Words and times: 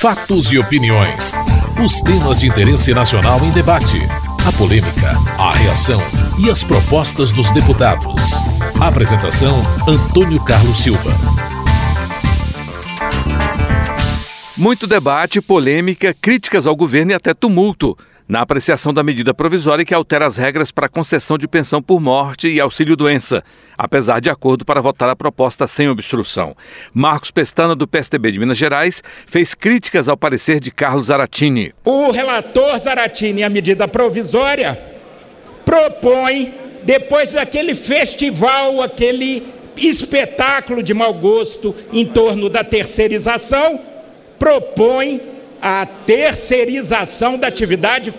Fatos 0.00 0.52
e 0.52 0.58
opiniões. 0.60 1.32
Os 1.84 1.98
temas 1.98 2.38
de 2.38 2.46
interesse 2.46 2.94
nacional 2.94 3.44
em 3.44 3.50
debate. 3.50 3.98
A 4.46 4.52
polêmica, 4.52 5.16
a 5.36 5.52
reação 5.52 6.00
e 6.38 6.48
as 6.48 6.62
propostas 6.62 7.32
dos 7.32 7.50
deputados. 7.50 8.30
Apresentação: 8.80 9.60
Antônio 9.88 10.38
Carlos 10.44 10.78
Silva. 10.78 11.10
Muito 14.56 14.86
debate, 14.86 15.40
polêmica, 15.40 16.14
críticas 16.14 16.64
ao 16.64 16.76
governo 16.76 17.10
e 17.10 17.14
até 17.14 17.34
tumulto 17.34 17.98
na 18.28 18.42
apreciação 18.42 18.92
da 18.92 19.02
medida 19.02 19.32
provisória 19.32 19.84
que 19.84 19.94
altera 19.94 20.26
as 20.26 20.36
regras 20.36 20.70
para 20.70 20.88
concessão 20.88 21.38
de 21.38 21.48
pensão 21.48 21.80
por 21.80 21.98
morte 21.98 22.46
e 22.46 22.60
auxílio-doença, 22.60 23.42
apesar 23.76 24.20
de 24.20 24.28
acordo 24.28 24.66
para 24.66 24.82
votar 24.82 25.08
a 25.08 25.16
proposta 25.16 25.66
sem 25.66 25.88
obstrução. 25.88 26.54
Marcos 26.92 27.30
Pestana, 27.30 27.74
do 27.74 27.88
PSDB 27.88 28.32
de 28.32 28.38
Minas 28.38 28.58
Gerais, 28.58 29.02
fez 29.26 29.54
críticas 29.54 30.08
ao 30.08 30.16
parecer 30.16 30.60
de 30.60 30.70
Carlos 30.70 31.06
Zaratini. 31.06 31.72
O 31.84 32.10
relator 32.10 32.78
Zaratini, 32.78 33.42
a 33.42 33.48
medida 33.48 33.88
provisória, 33.88 34.78
propõe, 35.64 36.52
depois 36.84 37.32
daquele 37.32 37.74
festival, 37.74 38.82
aquele 38.82 39.46
espetáculo 39.74 40.82
de 40.82 40.92
mau 40.92 41.14
gosto 41.14 41.74
em 41.92 42.04
torno 42.04 42.50
da 42.50 42.62
terceirização, 42.62 43.80
propõe 44.38 45.37
a 45.60 45.86
terceirização 45.86 47.36
da 47.36 47.48
atividade 47.48 48.12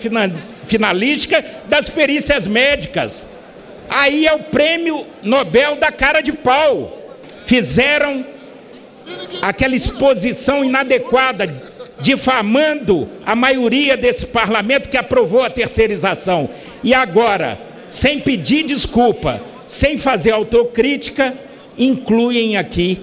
finalística 0.66 1.44
das 1.68 1.88
perícias 1.88 2.46
médicas. 2.46 3.28
Aí 3.88 4.26
é 4.26 4.32
o 4.32 4.40
prêmio 4.40 5.06
Nobel 5.22 5.76
da 5.76 5.90
cara 5.90 6.20
de 6.20 6.32
pau. 6.32 6.98
Fizeram 7.44 8.24
aquela 9.42 9.74
exposição 9.74 10.62
inadequada, 10.64 11.52
difamando 11.98 13.08
a 13.26 13.34
maioria 13.34 13.96
desse 13.96 14.26
parlamento 14.26 14.88
que 14.88 14.96
aprovou 14.96 15.42
a 15.42 15.50
terceirização. 15.50 16.48
E 16.84 16.94
agora, 16.94 17.58
sem 17.88 18.20
pedir 18.20 18.64
desculpa, 18.64 19.42
sem 19.66 19.98
fazer 19.98 20.30
autocrítica, 20.32 21.34
incluem 21.76 22.56
aqui 22.56 23.00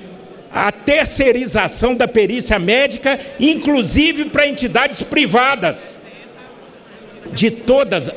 a 0.52 0.72
terceirização 0.72 1.96
da 1.96 2.08
perícia 2.08 2.58
médica, 2.58 3.20
inclusive 3.40 4.26
para 4.26 4.48
entidades 4.48 5.04
privadas, 5.04 6.00
de, 7.34 7.52
todas, 7.52 8.10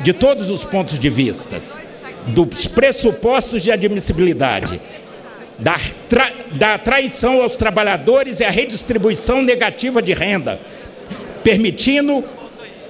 de 0.00 0.12
todos 0.12 0.50
os 0.50 0.64
pontos 0.64 0.98
de 0.98 1.10
vista, 1.10 1.58
dos 2.28 2.66
pressupostos 2.66 3.62
de 3.62 3.70
admissibilidade, 3.70 4.80
da, 5.58 5.78
tra, 6.08 6.32
da 6.56 6.78
traição 6.78 7.42
aos 7.42 7.56
trabalhadores 7.56 8.40
e 8.40 8.44
a 8.44 8.50
redistribuição 8.50 9.42
negativa 9.42 10.02
de 10.02 10.12
renda, 10.12 10.60
permitindo 11.42 12.24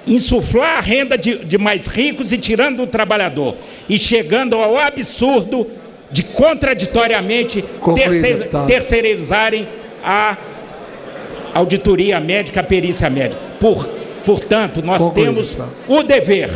insuflar 0.07 0.77
a 0.77 0.81
renda 0.81 1.17
de, 1.17 1.43
de 1.45 1.57
mais 1.57 1.87
ricos 1.87 2.31
e 2.31 2.37
tirando 2.37 2.77
do 2.77 2.87
trabalhador, 2.87 3.57
e 3.89 3.99
chegando 3.99 4.55
ao 4.55 4.77
absurdo 4.77 5.67
de 6.11 6.23
contraditoriamente 6.23 7.63
terceir, 7.95 8.49
terceirizarem 8.67 9.67
a 10.03 10.37
auditoria 11.53 12.19
médica, 12.19 12.59
a 12.59 12.63
perícia 12.63 13.09
médica. 13.09 13.41
Por, 13.59 13.87
portanto, 14.25 14.81
nós 14.81 15.01
Concluído, 15.01 15.33
temos 15.33 15.55
tá. 15.55 15.67
o 15.87 16.03
dever 16.03 16.49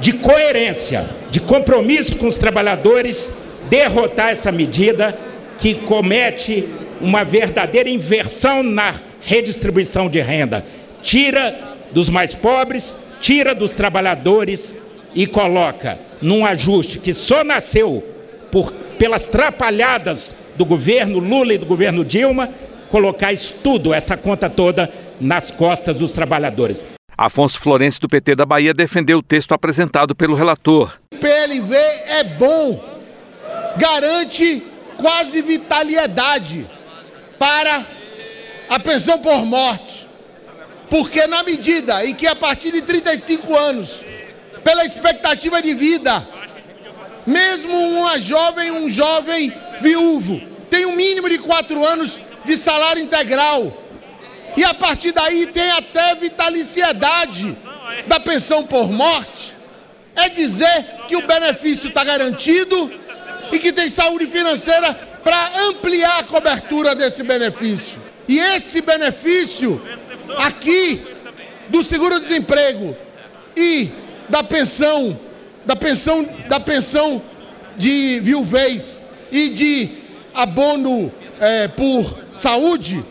de 0.00 0.14
coerência, 0.14 1.08
de 1.30 1.40
compromisso 1.40 2.16
com 2.16 2.26
os 2.26 2.38
trabalhadores, 2.38 3.36
derrotar 3.68 4.30
essa 4.30 4.50
medida 4.50 5.16
que 5.58 5.74
comete 5.74 6.68
uma 7.00 7.24
verdadeira 7.24 7.88
inversão 7.88 8.62
na 8.62 8.94
redistribuição 9.20 10.08
de 10.08 10.20
renda. 10.20 10.64
Tira 11.00 11.76
dos 11.92 12.08
mais 12.08 12.34
pobres, 12.34 12.96
tira 13.20 13.54
dos 13.54 13.74
trabalhadores 13.74 14.76
e 15.14 15.26
coloca 15.26 15.98
num 16.20 16.44
ajuste 16.46 16.98
que 16.98 17.12
só 17.12 17.44
nasceu 17.44 18.02
por, 18.52 18.70
pelas 18.98 19.26
trapalhadas 19.26 20.36
do 20.54 20.64
governo 20.64 21.18
Lula 21.18 21.54
e 21.54 21.58
do 21.58 21.64
governo 21.64 22.04
Dilma, 22.04 22.50
colocar 22.90 23.32
isso 23.32 23.54
tudo, 23.64 23.94
essa 23.94 24.16
conta 24.16 24.50
toda, 24.50 24.92
nas 25.18 25.50
costas 25.50 25.98
dos 25.98 26.12
trabalhadores. 26.12 26.84
Afonso 27.16 27.58
Florencio, 27.58 28.00
do 28.02 28.08
PT 28.08 28.36
da 28.36 28.44
Bahia, 28.44 28.74
defendeu 28.74 29.18
o 29.18 29.22
texto 29.22 29.52
apresentado 29.52 30.14
pelo 30.14 30.34
relator. 30.34 30.98
O 31.14 31.16
PLV 31.16 31.74
é 31.74 32.24
bom, 32.38 32.84
garante 33.76 34.62
quase 34.98 35.40
vitalidade 35.40 36.66
para 37.38 37.86
a 38.68 38.78
pensão 38.78 39.18
por 39.18 39.44
morte. 39.46 40.06
Porque 40.90 41.26
na 41.26 41.42
medida 41.42 42.04
em 42.04 42.14
que 42.14 42.26
a 42.26 42.36
partir 42.36 42.70
de 42.70 42.82
35 42.82 43.56
anos, 43.56 44.04
pela 44.62 44.84
expectativa 44.84 45.62
de 45.62 45.72
vida, 45.72 46.26
mesmo 47.26 47.76
uma 47.76 48.18
jovem, 48.18 48.70
um 48.70 48.90
jovem 48.90 49.52
viúvo, 49.80 50.40
tem 50.70 50.86
um 50.86 50.96
mínimo 50.96 51.28
de 51.28 51.38
quatro 51.38 51.84
anos 51.84 52.18
de 52.44 52.56
salário 52.56 53.02
integral. 53.02 53.78
E 54.56 54.64
a 54.64 54.74
partir 54.74 55.12
daí 55.12 55.46
tem 55.46 55.70
até 55.70 56.14
vitaliciedade 56.14 57.56
da 58.06 58.20
pensão 58.20 58.66
por 58.66 58.90
morte. 58.90 59.54
É 60.14 60.28
dizer 60.28 60.84
que 61.08 61.16
o 61.16 61.26
benefício 61.26 61.88
está 61.88 62.04
garantido 62.04 62.92
e 63.50 63.58
que 63.58 63.72
tem 63.72 63.88
saúde 63.88 64.26
financeira 64.26 64.94
para 65.24 65.68
ampliar 65.68 66.20
a 66.20 66.24
cobertura 66.24 66.94
desse 66.94 67.22
benefício. 67.22 68.00
E 68.28 68.38
esse 68.38 68.80
benefício 68.80 69.80
aqui 70.36 71.02
do 71.68 71.82
seguro-desemprego 71.82 72.96
e 73.56 73.90
da 74.28 74.42
pensão 74.42 75.18
da 75.64 75.76
pensão, 75.76 76.24
da 76.48 76.60
pensão 76.60 77.22
de 77.76 78.20
viuvez 78.20 78.98
e 79.30 79.48
de 79.48 79.88
abono 80.34 81.12
é, 81.40 81.68
por 81.68 82.18
saúde, 82.32 83.04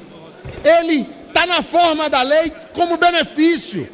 ele 0.63 1.07
está 1.27 1.45
na 1.45 1.61
forma 1.61 2.09
da 2.09 2.21
lei 2.21 2.51
como 2.73 2.97
benefício. 2.97 3.89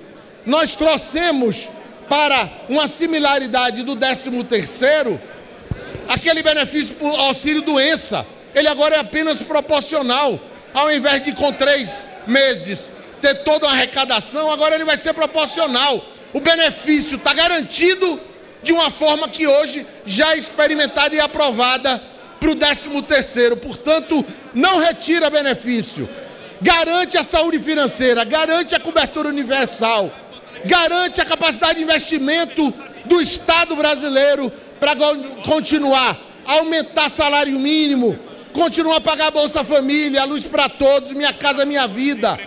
Nós 0.46 0.76
trouxemos 0.76 1.70
para 2.08 2.50
uma 2.70 2.88
similaridade 2.88 3.84
do 3.84 3.96
13 3.96 4.44
terceiro 4.44 5.20
aquele 6.08 6.42
benefício 6.42 6.96
por 6.96 7.14
auxílio 7.20 7.62
doença. 7.62 8.26
Ele 8.56 8.68
agora 8.68 8.96
é 8.96 9.00
apenas 9.00 9.40
proporcional. 9.42 10.40
Ao 10.74 10.92
invés 10.92 11.24
de 11.24 11.34
com 11.34 11.52
três 11.52 12.08
meses 12.26 12.92
ter 13.22 13.44
toda 13.44 13.68
uma 13.68 13.74
arrecadação, 13.74 14.52
agora 14.52 14.76
ele 14.76 14.86
vai 14.86 14.98
ser 14.98 15.14
proporcional. 15.14 16.04
O 16.34 16.40
benefício 16.40 17.18
está 17.18 17.34
garantido 17.34 18.20
de 18.64 18.74
uma 18.74 18.90
forma 18.90 19.28
que 19.30 19.48
hoje 19.48 19.86
já 20.06 20.34
é 20.34 20.38
experimentada 20.38 21.16
e 21.16 21.20
aprovada 21.20 22.02
para 22.40 22.52
o 22.52 22.56
13 22.56 23.02
terceiro. 23.04 23.58
Portanto, 23.58 24.26
não 24.54 24.80
retira 24.80 25.30
benefício. 25.30 26.08
Garante 26.62 27.18
a 27.18 27.24
saúde 27.24 27.60
financeira, 27.60 28.24
garante 28.24 28.74
a 28.74 28.80
cobertura 28.80 29.30
universal, 29.30 30.12
garante 30.66 31.22
a 31.22 31.26
capacidade 31.26 31.76
de 31.76 31.84
investimento 31.84 32.74
do 33.06 33.22
Estado 33.22 33.76
brasileiro 33.76 34.52
para 34.80 34.96
continuar 35.46 36.18
a 36.46 36.54
aumentar 36.54 37.10
salário 37.10 37.60
mínimo, 37.60 38.18
continuar 38.54 38.98
a 38.98 39.02
pagar 39.02 39.28
a 39.28 39.32
Bolsa 39.32 39.64
Família, 39.64 40.22
a 40.22 40.26
luz 40.26 40.44
para 40.44 40.68
todos, 40.68 41.12
minha 41.12 41.34
casa, 41.34 41.66
minha 41.66 41.88
vida. 41.88 42.40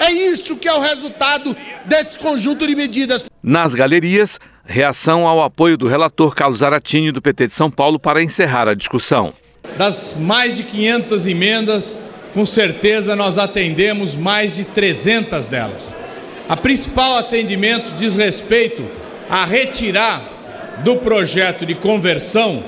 É 0.00 0.10
isso 0.10 0.56
que 0.56 0.68
é 0.68 0.72
o 0.72 0.80
resultado 0.80 1.54
desse 1.84 2.16
conjunto 2.18 2.66
de 2.66 2.74
medidas. 2.74 3.24
Nas 3.42 3.74
galerias, 3.74 4.38
reação 4.68 5.26
ao 5.26 5.42
apoio 5.42 5.78
do 5.78 5.88
relator 5.88 6.34
Carlos 6.34 6.62
Aratini, 6.62 7.10
do 7.10 7.22
PT 7.22 7.46
de 7.46 7.54
São 7.54 7.70
Paulo, 7.70 7.98
para 7.98 8.22
encerrar 8.22 8.68
a 8.68 8.74
discussão. 8.74 9.32
Das 9.78 10.14
mais 10.18 10.58
de 10.58 10.62
500 10.64 11.26
emendas, 11.26 12.02
com 12.34 12.44
certeza 12.44 13.16
nós 13.16 13.38
atendemos 13.38 14.14
mais 14.14 14.56
de 14.56 14.64
300 14.64 15.48
delas. 15.48 15.96
A 16.46 16.56
principal 16.56 17.16
atendimento 17.16 17.92
diz 17.96 18.14
respeito 18.14 18.86
a 19.30 19.46
retirar 19.46 20.22
do 20.84 20.96
projeto 20.96 21.64
de 21.64 21.74
conversão 21.74 22.62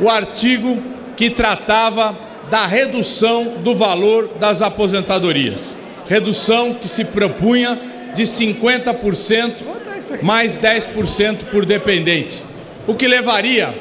o 0.00 0.08
artigo 0.08 0.82
que 1.16 1.28
tratava 1.28 2.18
da 2.50 2.66
redução 2.66 3.56
do 3.62 3.74
valor 3.74 4.28
das 4.40 4.62
aposentadorias. 4.62 5.76
Redução 6.08 6.74
que 6.74 6.88
se 6.88 7.04
propunha 7.04 7.78
de 8.14 8.22
50% 8.22 9.75
mais 10.22 10.58
10% 10.58 11.46
por 11.50 11.64
dependente, 11.64 12.42
o 12.86 12.94
que 12.94 13.08
levaria, 13.08 13.74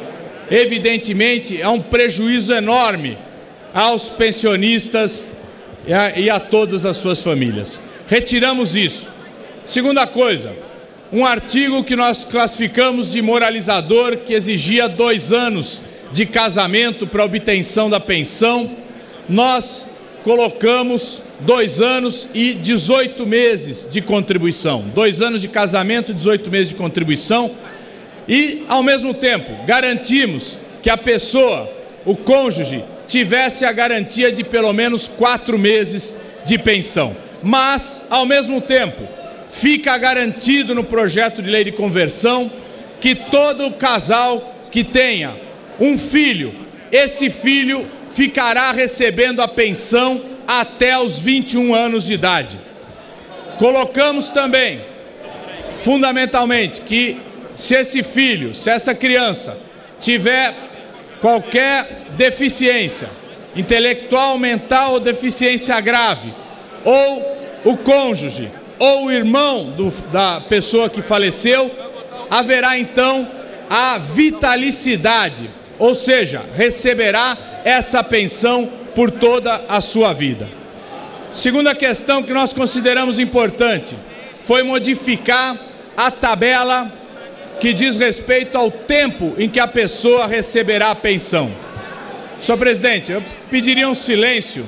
evidentemente, 0.50 1.62
a 1.62 1.70
um 1.70 1.82
prejuízo 1.82 2.54
enorme 2.54 3.18
aos 3.74 4.10
pensionistas 4.10 5.30
e 5.86 5.94
a, 5.94 6.18
e 6.18 6.30
a 6.30 6.40
todas 6.40 6.86
as 6.86 6.98
suas 6.98 7.22
famílias. 7.22 7.84
Retiramos 8.08 8.76
isso. 8.76 9.10
Segunda 9.66 10.06
coisa, 10.08 10.56
um 11.12 11.26
artigo 11.26 11.84
que 11.84 11.96
nós 11.96 12.24
classificamos 12.24 13.12
de 13.12 13.22
moralizador 13.22 14.18
que 14.18 14.34
exigia 14.34 14.88
dois 14.88 15.32
anos 15.32 15.82
de 16.12 16.26
casamento 16.26 17.06
para 17.06 17.26
obtenção 17.26 17.90
da 17.90 18.00
pensão. 18.00 18.72
Nós 19.28 19.90
colocamos 20.26 21.22
dois 21.42 21.80
anos 21.80 22.30
e 22.34 22.54
18 22.56 23.28
meses 23.28 23.88
de 23.92 24.02
contribuição. 24.02 24.82
Dois 24.82 25.22
anos 25.22 25.40
de 25.40 25.48
casamento, 25.48 26.16
18 26.16 26.50
meses 26.50 26.70
de 26.70 26.76
contribuição. 26.76 27.52
E, 28.28 28.64
ao 28.68 28.82
mesmo 28.82 29.14
tempo, 29.14 29.52
garantimos 29.68 30.58
que 30.82 30.90
a 30.90 30.98
pessoa, 30.98 31.72
o 32.04 32.18
cônjuge, 32.18 32.84
tivesse 33.06 33.66
a 33.66 33.72
garantia 33.72 34.32
de 34.32 34.44
pelo 34.44 34.74
menos 34.74 35.08
quatro 35.08 35.60
meses 35.60 36.18
de 36.44 36.58
pensão. 36.58 37.16
Mas, 37.44 38.02
ao 38.10 38.26
mesmo 38.26 38.60
tempo, 38.60 39.08
fica 39.48 39.96
garantido 39.96 40.74
no 40.74 40.84
projeto 40.84 41.40
de 41.44 41.52
lei 41.52 41.64
de 41.64 41.72
conversão 41.72 42.52
que 43.00 43.14
todo 43.14 43.70
casal 43.74 44.56
que 44.72 44.84
tenha 44.84 45.36
um 45.80 45.96
filho, 45.96 46.52
esse 46.92 47.30
filho 47.30 47.86
ficará 48.16 48.72
recebendo 48.72 49.42
a 49.42 49.48
pensão 49.48 50.24
até 50.48 50.98
os 50.98 51.20
21 51.20 51.76
anos 51.76 52.06
de 52.06 52.14
idade. 52.14 52.58
Colocamos 53.60 54.32
também, 54.32 54.82
fundamentalmente, 55.84 56.80
que 56.82 57.18
se 57.54 57.76
esse 57.76 58.02
filho, 58.04 58.56
se 58.56 58.70
essa 58.70 58.96
criança 58.96 59.58
tiver 60.00 60.56
qualquer 61.20 62.06
deficiência 62.18 63.10
intelectual, 63.54 64.38
mental 64.38 64.94
ou 64.94 65.00
deficiência 65.02 65.78
grave, 65.82 66.34
ou 66.86 67.38
o 67.66 67.76
cônjuge 67.76 68.50
ou 68.80 69.06
o 69.06 69.12
irmão 69.12 69.72
do, 69.72 69.90
da 70.12 70.40
pessoa 70.40 70.90
que 70.90 71.02
faleceu, 71.02 71.70
haverá 72.30 72.80
então 72.80 73.30
a 73.70 73.98
vitalicidade, 73.98 75.50
ou 75.78 75.94
seja, 75.96 76.42
receberá 76.56 77.38
essa 77.64 78.04
pensão 78.04 78.70
por 78.94 79.12
toda 79.12 79.66
a 79.68 79.82
sua 79.82 80.14
vida. 80.14 80.48
Segunda 81.32 81.76
questão 81.76 82.24
que 82.24 82.34
nós 82.34 82.54
consideramos 82.54 83.20
importante 83.20 83.96
foi 84.40 84.64
modificar 84.64 85.58
a 85.98 86.10
tabela 86.10 86.92
que 87.60 87.74
diz 87.74 87.98
respeito 87.98 88.58
ao 88.58 88.70
tempo 88.70 89.34
em 89.38 89.50
que 89.50 89.60
a 89.60 89.68
pessoa 89.68 90.28
receberá 90.28 90.92
a 90.92 90.96
pensão. 90.96 91.52
Senhor 92.40 92.58
presidente, 92.58 93.12
eu 93.12 93.24
pediria 93.50 93.88
um 93.88 93.94
silêncio. 93.94 94.66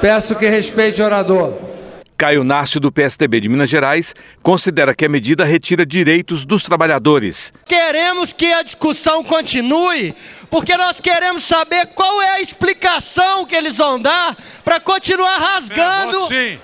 Peço 0.00 0.36
que 0.36 0.48
respeite 0.48 1.00
o 1.02 1.04
orador. 1.04 1.73
Caio 2.16 2.44
Nácio, 2.44 2.80
do 2.80 2.92
PSDB 2.92 3.40
de 3.40 3.48
Minas 3.48 3.68
Gerais, 3.68 4.14
considera 4.42 4.94
que 4.94 5.04
a 5.04 5.08
medida 5.08 5.44
retira 5.44 5.84
direitos 5.84 6.44
dos 6.44 6.62
trabalhadores. 6.62 7.52
Queremos 7.66 8.32
que 8.32 8.52
a 8.52 8.62
discussão 8.62 9.24
continue, 9.24 10.14
porque 10.48 10.76
nós 10.76 11.00
queremos 11.00 11.42
saber 11.44 11.86
qual 11.88 12.22
é 12.22 12.30
a 12.32 12.40
explicação 12.40 13.44
que 13.44 13.56
eles 13.56 13.76
vão 13.76 14.00
dar 14.00 14.36
para 14.64 14.78
continuar 14.78 15.38
rasgando 15.38 16.32
é, 16.32 16.58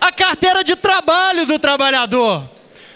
a 0.00 0.10
carteira 0.10 0.64
de 0.64 0.74
trabalho 0.74 1.44
do 1.44 1.58
trabalhador. 1.58 2.48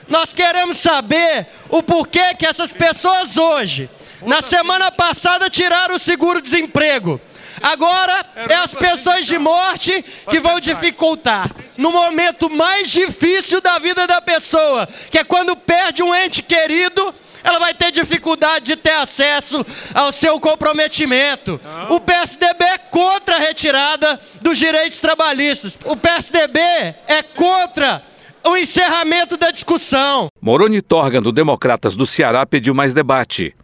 Nós 0.08 0.32
queremos 0.32 0.78
saber 0.78 1.46
o 1.68 1.82
porquê 1.82 2.34
que 2.34 2.46
essas 2.46 2.72
pessoas 2.72 3.36
hoje, 3.36 3.90
na 4.22 4.40
semana 4.40 4.90
passada, 4.90 5.50
tiraram 5.50 5.96
o 5.96 5.98
seguro-desemprego. 5.98 7.20
Agora 7.66 8.24
é 8.48 8.54
as 8.54 8.72
pessoas 8.72 9.26
de 9.26 9.36
morte 9.40 10.04
que 10.30 10.38
vão 10.38 10.60
dificultar. 10.60 11.50
No 11.76 11.90
momento 11.90 12.48
mais 12.48 12.88
difícil 12.92 13.60
da 13.60 13.76
vida 13.80 14.06
da 14.06 14.20
pessoa, 14.20 14.88
que 15.10 15.18
é 15.18 15.24
quando 15.24 15.56
perde 15.56 16.00
um 16.00 16.14
ente 16.14 16.44
querido, 16.44 17.12
ela 17.42 17.58
vai 17.58 17.74
ter 17.74 17.90
dificuldade 17.90 18.66
de 18.66 18.76
ter 18.76 18.92
acesso 18.92 19.66
ao 19.92 20.12
seu 20.12 20.38
comprometimento. 20.38 21.60
O 21.90 21.98
PSDB 21.98 22.64
é 22.64 22.78
contra 22.78 23.34
a 23.34 23.40
retirada 23.40 24.20
dos 24.40 24.58
direitos 24.58 25.00
trabalhistas. 25.00 25.76
O 25.84 25.96
PSDB 25.96 26.60
é 26.60 27.20
contra 27.34 28.00
o 28.44 28.56
encerramento 28.56 29.36
da 29.36 29.50
discussão. 29.50 30.28
Moroni 30.40 30.80
Torgan, 30.80 31.20
do 31.20 31.32
Democratas 31.32 31.96
do 31.96 32.06
Ceará, 32.06 32.46
pediu 32.46 32.72
mais 32.72 32.94
debate. 32.94 33.56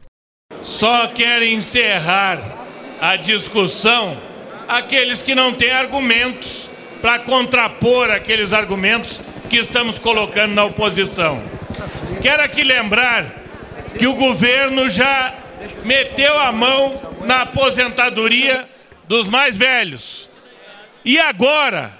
Só 0.64 1.06
quer 1.06 1.44
encerrar 1.44 2.61
a 3.02 3.16
discussão 3.16 4.16
aqueles 4.68 5.22
que 5.22 5.34
não 5.34 5.52
têm 5.52 5.72
argumentos 5.72 6.68
para 7.00 7.18
contrapor 7.18 8.08
aqueles 8.12 8.52
argumentos 8.52 9.20
que 9.50 9.56
estamos 9.56 9.98
colocando 9.98 10.54
na 10.54 10.64
oposição. 10.64 11.42
Quero 12.22 12.44
aqui 12.44 12.62
lembrar 12.62 13.26
que 13.98 14.06
o 14.06 14.14
governo 14.14 14.88
já 14.88 15.34
meteu 15.84 16.38
a 16.38 16.52
mão 16.52 16.92
na 17.24 17.42
aposentadoria 17.42 18.68
dos 19.08 19.28
mais 19.28 19.56
velhos. 19.56 20.30
E 21.04 21.18
agora 21.18 21.92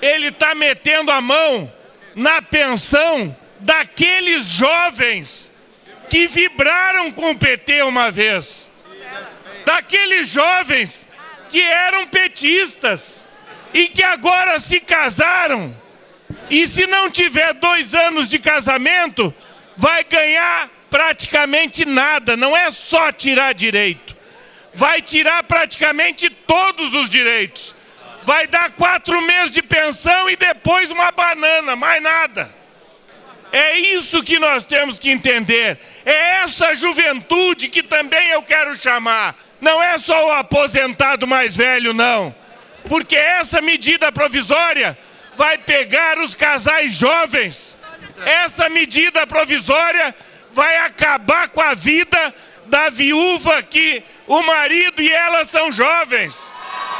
ele 0.00 0.28
está 0.28 0.54
metendo 0.54 1.10
a 1.10 1.20
mão 1.20 1.70
na 2.14 2.40
pensão 2.40 3.36
daqueles 3.60 4.46
jovens 4.46 5.52
que 6.08 6.26
vibraram 6.26 7.12
com 7.12 7.32
o 7.32 7.38
PT 7.38 7.82
uma 7.82 8.10
vez 8.10 8.67
daqueles 9.68 10.30
jovens 10.30 11.06
que 11.50 11.60
eram 11.60 12.06
petistas 12.06 13.02
e 13.74 13.86
que 13.86 14.02
agora 14.02 14.58
se 14.58 14.80
casaram. 14.80 15.76
E 16.48 16.66
se 16.66 16.86
não 16.86 17.10
tiver 17.10 17.52
dois 17.52 17.94
anos 17.94 18.30
de 18.30 18.38
casamento, 18.38 19.34
vai 19.76 20.04
ganhar 20.04 20.70
praticamente 20.88 21.84
nada. 21.84 22.34
Não 22.34 22.56
é 22.56 22.70
só 22.70 23.12
tirar 23.12 23.52
direito, 23.52 24.16
vai 24.72 25.02
tirar 25.02 25.42
praticamente 25.42 26.30
todos 26.30 26.94
os 26.94 27.10
direitos. 27.10 27.76
Vai 28.24 28.46
dar 28.46 28.70
quatro 28.70 29.20
meses 29.20 29.50
de 29.50 29.62
pensão 29.62 30.30
e 30.30 30.36
depois 30.36 30.90
uma 30.90 31.10
banana, 31.12 31.76
mais 31.76 32.02
nada. 32.02 32.54
É 33.52 33.78
isso 33.78 34.22
que 34.22 34.38
nós 34.38 34.64
temos 34.64 34.98
que 34.98 35.10
entender. 35.10 35.78
É 36.06 36.42
essa 36.42 36.74
juventude 36.74 37.68
que 37.68 37.82
também 37.82 38.28
eu 38.30 38.42
quero 38.42 38.74
chamar 38.74 39.47
não 39.60 39.82
é 39.82 39.98
só 39.98 40.28
o 40.28 40.32
aposentado 40.32 41.26
mais 41.26 41.56
velho, 41.56 41.92
não. 41.92 42.34
Porque 42.88 43.16
essa 43.16 43.60
medida 43.60 44.10
provisória 44.12 44.96
vai 45.36 45.58
pegar 45.58 46.18
os 46.18 46.34
casais 46.34 46.92
jovens. 46.92 47.78
Essa 48.24 48.68
medida 48.68 49.26
provisória 49.26 50.14
vai 50.52 50.78
acabar 50.78 51.48
com 51.48 51.60
a 51.60 51.74
vida 51.74 52.34
da 52.66 52.90
viúva 52.90 53.62
que 53.62 54.02
o 54.26 54.42
marido 54.42 55.00
e 55.00 55.10
ela 55.10 55.44
são 55.44 55.70
jovens. 55.72 56.34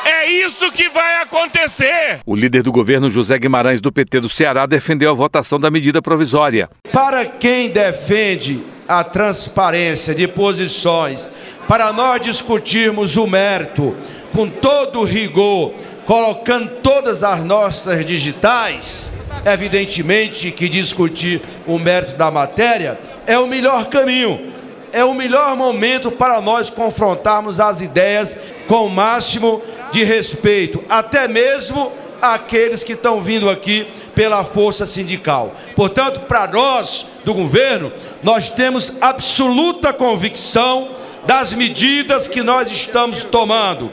É 0.04 0.30
isso 0.30 0.70
que 0.72 0.88
vai 0.88 1.22
acontecer. 1.22 2.20
O 2.24 2.34
líder 2.34 2.62
do 2.62 2.72
governo, 2.72 3.10
José 3.10 3.38
Guimarães, 3.38 3.80
do 3.80 3.92
PT 3.92 4.20
do 4.20 4.28
Ceará, 4.28 4.64
defendeu 4.64 5.10
a 5.10 5.14
votação 5.14 5.58
da 5.58 5.70
medida 5.70 6.00
provisória. 6.00 6.70
Para 6.92 7.26
quem 7.26 7.68
defende 7.68 8.62
a 8.86 9.04
transparência 9.04 10.14
de 10.14 10.26
posições 10.26 11.30
para 11.68 11.92
nós 11.92 12.22
discutirmos 12.22 13.18
o 13.18 13.26
mérito 13.26 13.94
com 14.34 14.48
todo 14.48 15.04
rigor, 15.04 15.74
colocando 16.06 16.70
todas 16.82 17.22
as 17.22 17.44
nossas 17.44 18.06
digitais, 18.06 19.12
evidentemente 19.44 20.50
que 20.50 20.66
discutir 20.66 21.42
o 21.66 21.78
mérito 21.78 22.16
da 22.16 22.30
matéria 22.30 22.98
é 23.26 23.38
o 23.38 23.46
melhor 23.46 23.86
caminho, 23.86 24.50
é 24.90 25.04
o 25.04 25.12
melhor 25.12 25.54
momento 25.54 26.10
para 26.10 26.40
nós 26.40 26.70
confrontarmos 26.70 27.60
as 27.60 27.82
ideias 27.82 28.38
com 28.66 28.86
o 28.86 28.90
máximo 28.90 29.62
de 29.92 30.02
respeito, 30.02 30.82
até 30.88 31.28
mesmo 31.28 31.92
aqueles 32.22 32.82
que 32.82 32.94
estão 32.94 33.20
vindo 33.20 33.50
aqui 33.50 33.86
pela 34.14 34.42
força 34.42 34.86
sindical. 34.86 35.54
Portanto, 35.76 36.20
para 36.20 36.48
nós 36.48 37.06
do 37.24 37.34
governo, 37.34 37.92
nós 38.22 38.48
temos 38.48 38.92
absoluta 39.00 39.92
convicção 39.92 40.96
das 41.26 41.52
medidas 41.52 42.28
que 42.28 42.42
nós 42.42 42.70
estamos 42.70 43.22
tomando. 43.22 43.90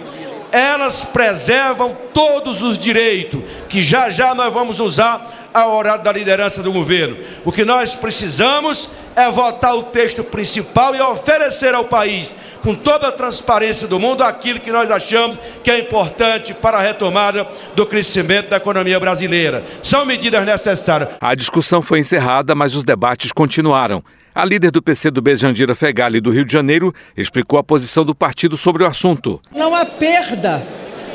Elas 0.51 1.03
preservam 1.03 1.95
todos 2.13 2.61
os 2.61 2.77
direitos 2.77 3.41
que 3.67 3.81
já 3.81 4.09
já 4.09 4.33
nós 4.33 4.53
vamos 4.53 4.79
usar 4.79 5.49
a 5.55 5.67
hora 5.67 5.95
da 5.95 6.11
liderança 6.11 6.61
do 6.61 6.71
governo. 6.71 7.17
O 7.45 7.51
que 7.51 7.63
nós 7.63 7.95
precisamos 7.95 8.89
é 9.15 9.31
votar 9.31 9.73
o 9.73 9.83
texto 9.83 10.21
principal 10.21 10.93
e 10.93 10.99
oferecer 10.99 11.73
ao 11.73 11.85
país, 11.85 12.35
com 12.61 12.75
toda 12.75 13.07
a 13.07 13.11
transparência 13.11 13.87
do 13.87 13.97
mundo, 13.97 14.21
aquilo 14.21 14.59
que 14.59 14.71
nós 14.71 14.91
achamos 14.91 15.37
que 15.63 15.71
é 15.71 15.79
importante 15.79 16.53
para 16.53 16.77
a 16.77 16.81
retomada 16.81 17.47
do 17.73 17.85
crescimento 17.85 18.49
da 18.49 18.57
economia 18.57 18.99
brasileira. 18.99 19.63
São 19.81 20.05
medidas 20.05 20.45
necessárias. 20.45 21.11
A 21.21 21.33
discussão 21.33 21.81
foi 21.81 21.99
encerrada, 21.99 22.53
mas 22.53 22.75
os 22.75 22.83
debates 22.83 23.31
continuaram. 23.31 24.03
A 24.35 24.43
líder 24.43 24.69
do 24.69 24.81
PCdoB, 24.81 25.37
Jandira 25.37 25.73
Fegali, 25.73 26.19
do 26.19 26.29
Rio 26.29 26.43
de 26.43 26.51
Janeiro, 26.51 26.93
explicou 27.15 27.57
a 27.57 27.63
posição 27.63 28.03
do 28.03 28.13
partido 28.13 28.57
sobre 28.57 28.83
o 28.83 28.85
assunto. 28.85 29.41
Não 29.55 29.73
há 29.73 29.85
perda 29.85 30.61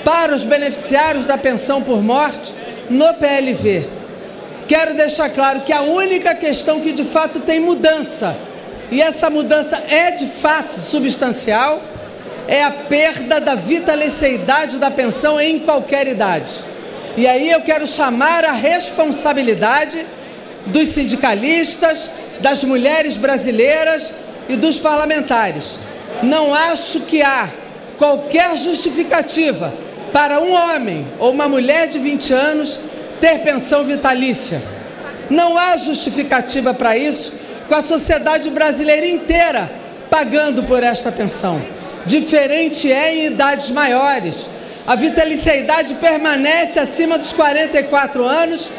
para 0.02 0.34
os 0.34 0.42
beneficiários 0.42 1.26
da 1.26 1.36
pensão 1.36 1.82
por 1.82 2.02
morte 2.02 2.54
no 2.88 3.12
PLV. 3.12 3.86
Quero 4.66 4.96
deixar 4.96 5.28
claro 5.28 5.60
que 5.60 5.70
a 5.70 5.82
única 5.82 6.34
questão 6.34 6.80
que 6.80 6.92
de 6.92 7.04
fato 7.04 7.40
tem 7.40 7.60
mudança, 7.60 8.34
e 8.90 9.02
essa 9.02 9.28
mudança 9.28 9.76
é 9.86 10.12
de 10.12 10.24
fato 10.24 10.80
substancial, 10.80 11.82
é 12.48 12.64
a 12.64 12.70
perda 12.70 13.38
da 13.38 13.54
vitaliciedade 13.54 14.78
da 14.78 14.90
pensão 14.90 15.38
em 15.38 15.58
qualquer 15.58 16.08
idade. 16.08 16.54
E 17.18 17.26
aí 17.26 17.50
eu 17.50 17.60
quero 17.60 17.86
chamar 17.86 18.46
a 18.46 18.52
responsabilidade 18.52 20.06
dos 20.64 20.88
sindicalistas, 20.88 22.12
das 22.40 22.64
mulheres 22.64 23.16
brasileiras 23.16 24.14
e 24.48 24.56
dos 24.56 24.78
parlamentares. 24.78 25.78
Não 26.22 26.54
acho 26.54 27.00
que 27.00 27.22
há 27.22 27.48
qualquer 27.96 28.56
justificativa 28.56 29.72
para 30.12 30.40
um 30.40 30.52
homem 30.52 31.06
ou 31.18 31.30
uma 31.30 31.48
mulher 31.48 31.88
de 31.88 31.98
20 31.98 32.32
anos 32.32 32.80
ter 33.20 33.40
pensão 33.40 33.84
vitalícia. 33.84 34.62
Não 35.28 35.56
há 35.56 35.76
justificativa 35.76 36.74
para 36.74 36.96
isso 36.96 37.38
com 37.68 37.74
a 37.74 37.82
sociedade 37.82 38.50
brasileira 38.50 39.06
inteira 39.06 39.70
pagando 40.10 40.64
por 40.64 40.82
esta 40.82 41.12
pensão. 41.12 41.62
Diferente 42.04 42.90
é 42.90 43.14
em 43.14 43.26
idades 43.26 43.70
maiores. 43.70 44.50
A 44.86 44.96
vitaliciedade 44.96 45.94
permanece 45.94 46.80
acima 46.80 47.16
dos 47.16 47.32
44 47.32 48.24
anos 48.24 48.70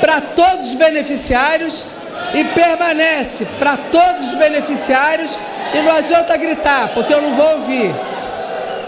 para 0.00 0.20
todos 0.20 0.68
os 0.68 0.74
beneficiários 0.74 1.86
e 2.34 2.44
permanece 2.44 3.46
para 3.58 3.76
todos 3.76 4.32
os 4.32 4.38
beneficiários 4.38 5.38
e 5.74 5.82
não 5.82 5.92
adianta 5.92 6.36
gritar, 6.36 6.92
porque 6.94 7.12
eu 7.12 7.22
não 7.22 7.34
vou 7.34 7.60
ouvir. 7.60 7.94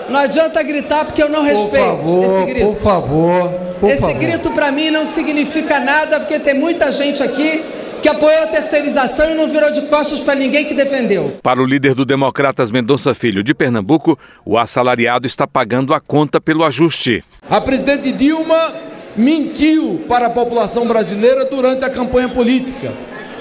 Não 0.09 0.21
adianta 0.21 0.63
gritar 0.63 1.05
porque 1.05 1.23
eu 1.23 1.29
não 1.29 1.43
respeito 1.43 1.87
favor, 1.87 2.25
esse 2.25 2.45
grito. 2.47 2.67
Por 2.67 2.81
favor, 2.81 3.51
por 3.79 3.91
esse 3.91 4.01
favor. 4.01 4.19
grito 4.19 4.51
para 4.53 4.73
mim 4.73 4.91
não 4.91 5.05
significa 5.05 5.79
nada 5.81 6.21
porque 6.21 6.39
tem 6.39 6.55
muita 6.55 6.91
gente 6.91 7.23
aqui 7.23 7.63
que 8.01 8.09
apoiou 8.09 8.45
a 8.45 8.47
terceirização 8.47 9.33
e 9.33 9.35
não 9.35 9.49
virou 9.49 9.71
de 9.73 9.83
costas 9.83 10.21
para 10.21 10.35
ninguém 10.35 10.65
que 10.65 10.73
defendeu. 10.73 11.39
Para 11.43 11.61
o 11.61 11.67
líder 11.67 11.95
do 11.95 12.05
Democratas 12.05 12.71
Mendonça 12.71 13.15
Filho 13.15 13.43
de 13.43 13.53
Pernambuco, 13.53 14.19
o 14.45 14.57
assalariado 14.57 15.27
está 15.27 15.47
pagando 15.47 15.93
a 15.93 16.01
conta 16.01 16.41
pelo 16.41 16.65
ajuste. 16.65 17.25
A 17.51 17.61
presidente 17.61 18.13
Dilma 18.13 18.73
mentiu 19.17 20.05
para 20.09 20.27
a 20.27 20.31
população 20.31 20.87
brasileira 20.87 21.45
durante 21.47 21.85
a 21.85 21.91
campanha 21.91 22.29
política. 22.29 22.93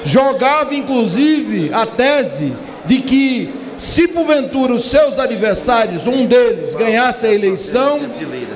Jogava 0.08 0.74
inclusive 0.74 1.70
a 1.74 1.86
tese 1.86 2.54
de 2.86 3.00
que 3.02 3.54
se 3.78 4.08
porventura 4.08 4.72
os 4.74 4.86
seus 4.86 5.20
adversários, 5.20 6.08
um 6.08 6.26
deles, 6.26 6.74
ganhasse 6.74 7.28
a 7.28 7.34
eleição, 7.34 8.00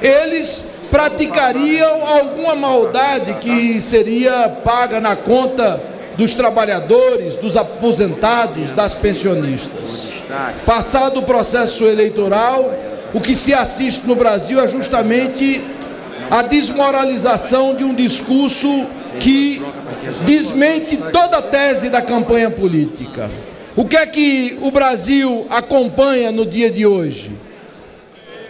eles 0.01 0.65
praticariam 0.89 2.08
alguma 2.08 2.55
maldade 2.55 3.34
que 3.41 3.81
seria 3.81 4.48
paga 4.63 5.01
na 5.01 5.17
conta 5.17 5.84
dos 6.15 6.34
trabalhadores, 6.34 7.36
dos 7.36 7.58
aposentados, 7.58 8.72
das 8.72 8.93
pensionistas. 8.93 10.10
Passado 10.65 11.20
o 11.20 11.24
processo 11.24 11.84
eleitoral, 11.84 12.74
o 13.13 13.20
que 13.20 13.36
se 13.36 13.53
assiste 13.53 14.08
no 14.08 14.15
Brasil 14.15 14.58
é 14.58 14.67
justamente 14.67 15.62
a 16.29 16.43
desmoralização 16.43 17.75
de 17.75 17.84
um 17.84 17.93
discurso 17.93 18.88
que 19.20 19.62
desmente 20.25 20.98
toda 20.98 21.38
a 21.38 21.41
tese 21.41 21.89
da 21.89 22.01
campanha 22.01 22.50
política. 22.50 23.30
O 23.75 23.86
que 23.86 23.96
é 23.96 24.06
que 24.06 24.58
o 24.62 24.72
Brasil 24.72 25.46
acompanha 25.50 26.32
no 26.32 26.46
dia 26.46 26.70
de 26.70 26.86
hoje? 26.86 27.32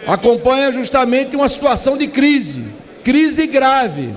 Acompanha 0.06 0.72
justamente 0.72 1.36
uma 1.36 1.48
situação 1.48 1.98
de 1.98 2.08
crise, 2.08 2.65
crise 3.03 3.46
grave, 3.46 4.13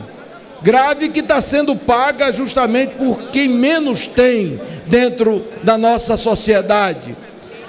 grave 0.63 1.11
que 1.11 1.21
está 1.21 1.43
sendo 1.43 1.77
paga 1.77 2.33
justamente 2.33 2.95
por 2.95 3.31
quem 3.31 3.49
menos 3.49 4.07
tem 4.07 4.59
dentro 4.87 5.45
da 5.63 5.77
nossa 5.77 6.17
sociedade. 6.17 7.15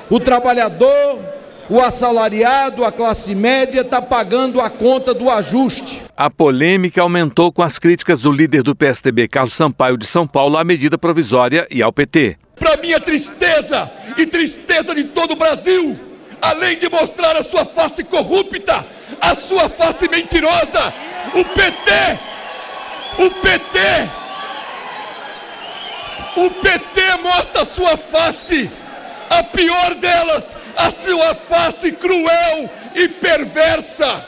O 0.10 0.20
trabalhador, 0.20 1.20
o 1.70 1.82
assalariado, 1.82 2.86
a 2.86 2.92
classe 2.92 3.34
média 3.34 3.82
está 3.82 4.02
pagando 4.02 4.62
a 4.62 4.70
conta 4.70 5.14
do 5.14 5.30
ajuste. 5.30 6.04
A 6.16 6.30
polêmica 6.30 7.02
aumentou 7.02 7.52
com 7.52 7.62
as 7.64 7.80
críticas 7.80 8.22
do 8.22 8.32
líder 8.32 8.62
do 8.62 8.76
PSDB, 8.76 9.28
Carlos 9.28 9.56
Sampaio 9.56 9.98
de 9.98 10.06
São 10.06 10.28
Paulo, 10.28 10.58
à 10.58 10.64
medida 10.64 10.98
provisória 10.98 11.68
e 11.72 11.82
ao 11.82 11.92
PT. 11.92 12.38
Para 12.60 12.78
minha 12.78 13.00
tristeza 13.00 13.90
e 14.18 14.26
tristeza 14.26 14.94
de 14.94 15.06
todo 15.06 15.32
o 15.32 15.36
Brasil, 15.36 16.00
além 16.42 16.78
de 16.78 16.88
mostrar 16.90 17.36
a 17.36 17.44
sua 17.44 17.66
face 17.66 18.04
corrupta, 18.04 18.86
a 19.20 19.36
sua 19.36 19.68
face 19.68 20.08
mentirosa, 20.08 20.94
o 21.34 21.44
PT, 21.44 22.20
o 23.18 23.32
PT, 23.42 23.80
o 26.38 26.52
PT 26.52 27.18
mostra 27.24 27.62
a 27.62 27.66
sua 27.66 27.98
face, 27.98 28.70
a 29.30 29.44
pior 29.44 29.96
delas, 29.96 30.58
a 30.76 30.92
sua 30.92 31.36
face 31.36 31.92
cruel 31.92 32.70
e 32.94 33.08
perversa. 33.08 34.26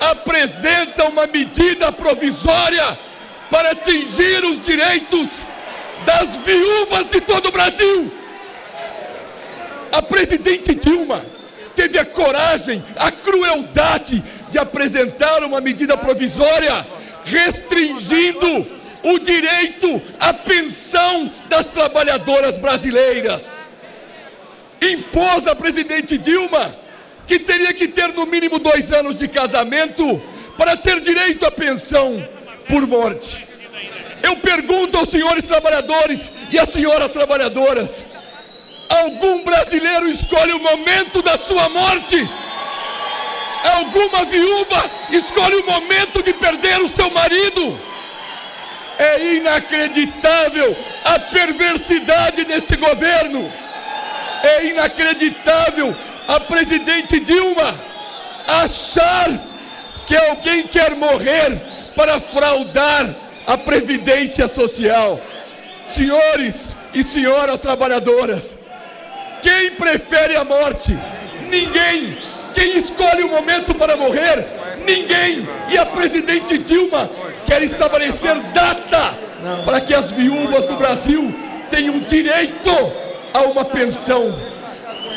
Apresenta 0.00 1.04
uma 1.04 1.26
medida 1.26 1.90
provisória 1.92 2.98
para 3.50 3.70
atingir 3.72 4.44
os 4.44 4.60
direitos 4.62 5.28
das 6.04 6.36
viúvas 6.38 7.08
de 7.08 7.20
todo 7.20 7.48
o 7.48 7.52
Brasil. 7.52 8.12
A 9.92 10.02
presidente 10.02 10.74
Dilma 10.74 11.24
teve 11.74 11.98
a 11.98 12.04
coragem, 12.04 12.84
a 12.96 13.10
crueldade 13.10 14.22
de 14.50 14.58
apresentar 14.58 15.42
uma 15.42 15.60
medida 15.60 15.96
provisória 15.96 16.86
restringindo 17.24 18.66
o 19.02 19.18
direito 19.18 20.02
à 20.18 20.32
pensão 20.32 21.30
das 21.48 21.66
trabalhadoras 21.66 22.58
brasileiras. 22.58 23.70
Impôs 24.92 25.46
a 25.46 25.54
presidente 25.54 26.18
Dilma 26.18 26.76
que 27.26 27.38
teria 27.38 27.72
que 27.72 27.88
ter 27.88 28.12
no 28.12 28.26
mínimo 28.26 28.58
dois 28.58 28.92
anos 28.92 29.18
de 29.18 29.28
casamento 29.28 30.22
para 30.58 30.76
ter 30.76 31.00
direito 31.00 31.46
à 31.46 31.50
pensão 31.50 32.26
por 32.68 32.86
morte. 32.86 33.46
Eu 34.22 34.36
pergunto 34.36 34.96
aos 34.96 35.08
senhores 35.08 35.44
trabalhadores 35.44 36.32
e 36.50 36.58
às 36.58 36.70
senhoras 36.70 37.10
trabalhadoras: 37.10 38.06
algum 38.88 39.42
brasileiro 39.42 40.08
escolhe 40.08 40.52
o 40.52 40.60
momento 40.60 41.22
da 41.22 41.38
sua 41.38 41.68
morte? 41.68 42.28
Alguma 43.76 44.24
viúva 44.26 44.90
escolhe 45.10 45.56
o 45.56 45.66
momento 45.66 46.22
de 46.22 46.32
perder 46.34 46.80
o 46.82 46.88
seu 46.88 47.10
marido? 47.10 47.78
É 48.98 49.34
inacreditável 49.34 50.76
a 51.04 51.18
perversidade 51.18 52.44
deste 52.44 52.76
governo. 52.76 53.52
É 54.44 54.66
inacreditável 54.66 55.96
a 56.28 56.38
presidente 56.38 57.18
Dilma 57.18 57.74
achar 58.46 59.30
que 60.06 60.14
alguém 60.14 60.66
quer 60.66 60.94
morrer 60.94 61.62
para 61.96 62.20
fraudar 62.20 63.08
a 63.46 63.56
previdência 63.56 64.46
social. 64.46 65.18
Senhores 65.80 66.76
e 66.92 67.02
senhoras 67.02 67.58
trabalhadoras, 67.58 68.54
quem 69.42 69.70
prefere 69.72 70.36
a 70.36 70.44
morte? 70.44 70.94
Ninguém. 71.48 72.18
Quem 72.52 72.76
escolhe 72.76 73.22
o 73.22 73.28
momento 73.28 73.74
para 73.74 73.96
morrer? 73.96 74.46
Ninguém. 74.84 75.48
E 75.70 75.78
a 75.78 75.86
presidente 75.86 76.58
Dilma 76.58 77.10
quer 77.46 77.62
estabelecer 77.62 78.36
data 78.52 79.14
para 79.64 79.80
que 79.80 79.94
as 79.94 80.12
viúvas 80.12 80.66
do 80.66 80.76
Brasil 80.76 81.34
tenham 81.70 81.98
direito 82.00 83.03
a 83.34 83.42
uma 83.42 83.64
pensão. 83.64 84.34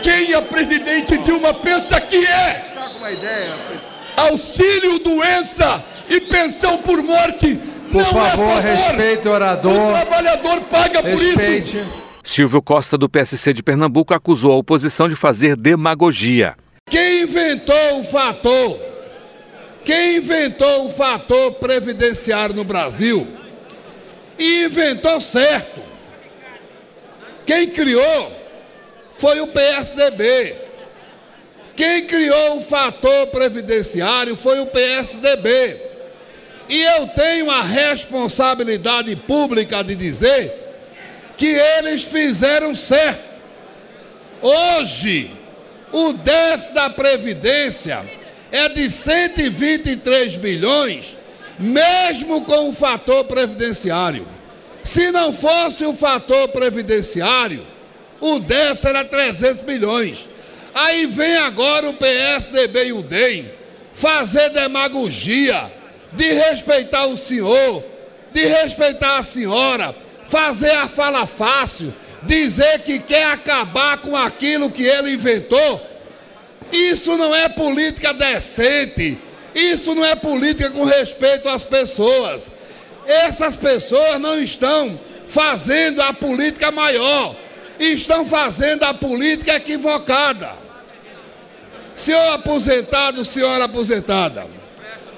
Quem 0.03 0.33
a 0.33 0.41
presidente 0.41 1.17
Dilma 1.17 1.53
pensa 1.53 2.01
que 2.01 2.25
é? 2.25 2.63
Auxílio 4.17 4.99
doença 4.99 5.83
e 6.09 6.19
pensão 6.21 6.79
por 6.79 7.01
morte 7.03 7.59
por 7.91 8.01
não 8.03 8.13
favor, 8.13 8.25
é 8.27 8.61
favor. 8.61 8.61
respeite 8.61 9.27
o 9.27 9.31
orador. 9.31 9.89
O 9.89 9.93
trabalhador 9.93 10.61
paga 10.61 11.01
respeite. 11.01 11.77
por 11.77 11.85
isso. 11.85 12.07
Silvio 12.23 12.61
Costa, 12.61 12.97
do 12.97 13.07
PSC 13.07 13.53
de 13.53 13.63
Pernambuco, 13.63 14.13
acusou 14.13 14.51
a 14.51 14.57
oposição 14.57 15.07
de 15.07 15.15
fazer 15.15 15.55
demagogia. 15.55 16.55
Quem 16.89 17.23
inventou 17.23 18.01
o 18.01 18.03
fator? 18.03 18.77
Quem 19.85 20.17
inventou 20.17 20.87
o 20.87 20.89
fator 20.89 21.53
previdenciário 21.53 22.53
no 22.53 22.65
Brasil? 22.65 23.25
E 24.37 24.65
inventou 24.65 25.21
certo. 25.21 25.86
Quem 27.47 27.69
criou 27.69 28.31
foi 29.13 29.39
o 29.39 29.47
PSDB. 29.47 30.55
Quem 31.77 32.05
criou 32.05 32.57
o 32.57 32.61
fator 32.61 33.27
previdenciário 33.27 34.35
foi 34.35 34.59
o 34.59 34.67
PSDB. 34.67 35.81
E 36.67 36.81
eu 36.81 37.07
tenho 37.07 37.49
a 37.49 37.61
responsabilidade 37.63 39.15
pública 39.15 39.81
de 39.81 39.95
dizer 39.95 40.53
que 41.37 41.47
eles 41.47 42.03
fizeram 42.03 42.75
certo. 42.75 43.23
Hoje, 44.41 45.31
o 45.93 46.11
déficit 46.13 46.73
da 46.73 46.89
Previdência 46.89 48.05
é 48.51 48.67
de 48.67 48.89
123 48.89 50.35
bilhões, 50.35 51.17
mesmo 51.57 52.41
com 52.41 52.69
o 52.69 52.73
fator 52.73 53.23
previdenciário. 53.23 54.36
Se 54.87 55.11
não 55.11 55.33
fosse 55.33 55.83
o 55.83 55.93
fator 55.93 56.47
previdenciário, 56.47 57.67
o 58.21 58.39
déficit 58.39 58.87
era 58.87 59.03
300 59.03 59.59
bilhões. 59.59 60.29
Aí 60.73 61.05
vem 61.05 61.35
agora 61.35 61.89
o 61.89 61.93
PSDB 61.93 62.85
e 62.85 62.93
o 62.93 63.01
DEM 63.01 63.51
fazer 63.91 64.49
demagogia 64.51 65.69
de 66.13 66.31
respeitar 66.31 67.05
o 67.07 67.17
senhor, 67.17 67.83
de 68.31 68.45
respeitar 68.45 69.17
a 69.17 69.23
senhora, 69.23 69.93
fazer 70.23 70.71
a 70.71 70.87
fala 70.87 71.27
fácil, 71.27 71.93
dizer 72.23 72.79
que 72.79 72.97
quer 72.97 73.25
acabar 73.25 73.97
com 73.97 74.15
aquilo 74.15 74.71
que 74.71 74.85
ele 74.85 75.15
inventou. 75.15 75.85
Isso 76.71 77.17
não 77.17 77.35
é 77.35 77.49
política 77.49 78.13
decente. 78.13 79.19
Isso 79.53 79.93
não 79.93 80.05
é 80.05 80.15
política 80.15 80.69
com 80.69 80.85
respeito 80.85 81.49
às 81.49 81.65
pessoas. 81.65 82.51
Essas 83.07 83.55
pessoas 83.55 84.19
não 84.19 84.37
estão 84.37 84.99
fazendo 85.25 86.01
a 86.01 86.13
política 86.13 86.71
maior, 86.71 87.35
estão 87.79 88.25
fazendo 88.25 88.83
a 88.83 88.93
política 88.93 89.55
equivocada. 89.55 90.51
Senhor 91.93 92.33
aposentado, 92.33 93.25
senhora 93.25 93.65
aposentada, 93.65 94.45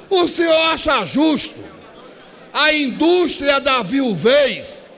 o 0.09 0.27
senhor 0.27 0.55
acha 0.71 1.05
justo 1.05 1.59
a 2.53 2.73
indústria 2.73 3.59
da 3.59 3.83
viuvez, 3.83 4.89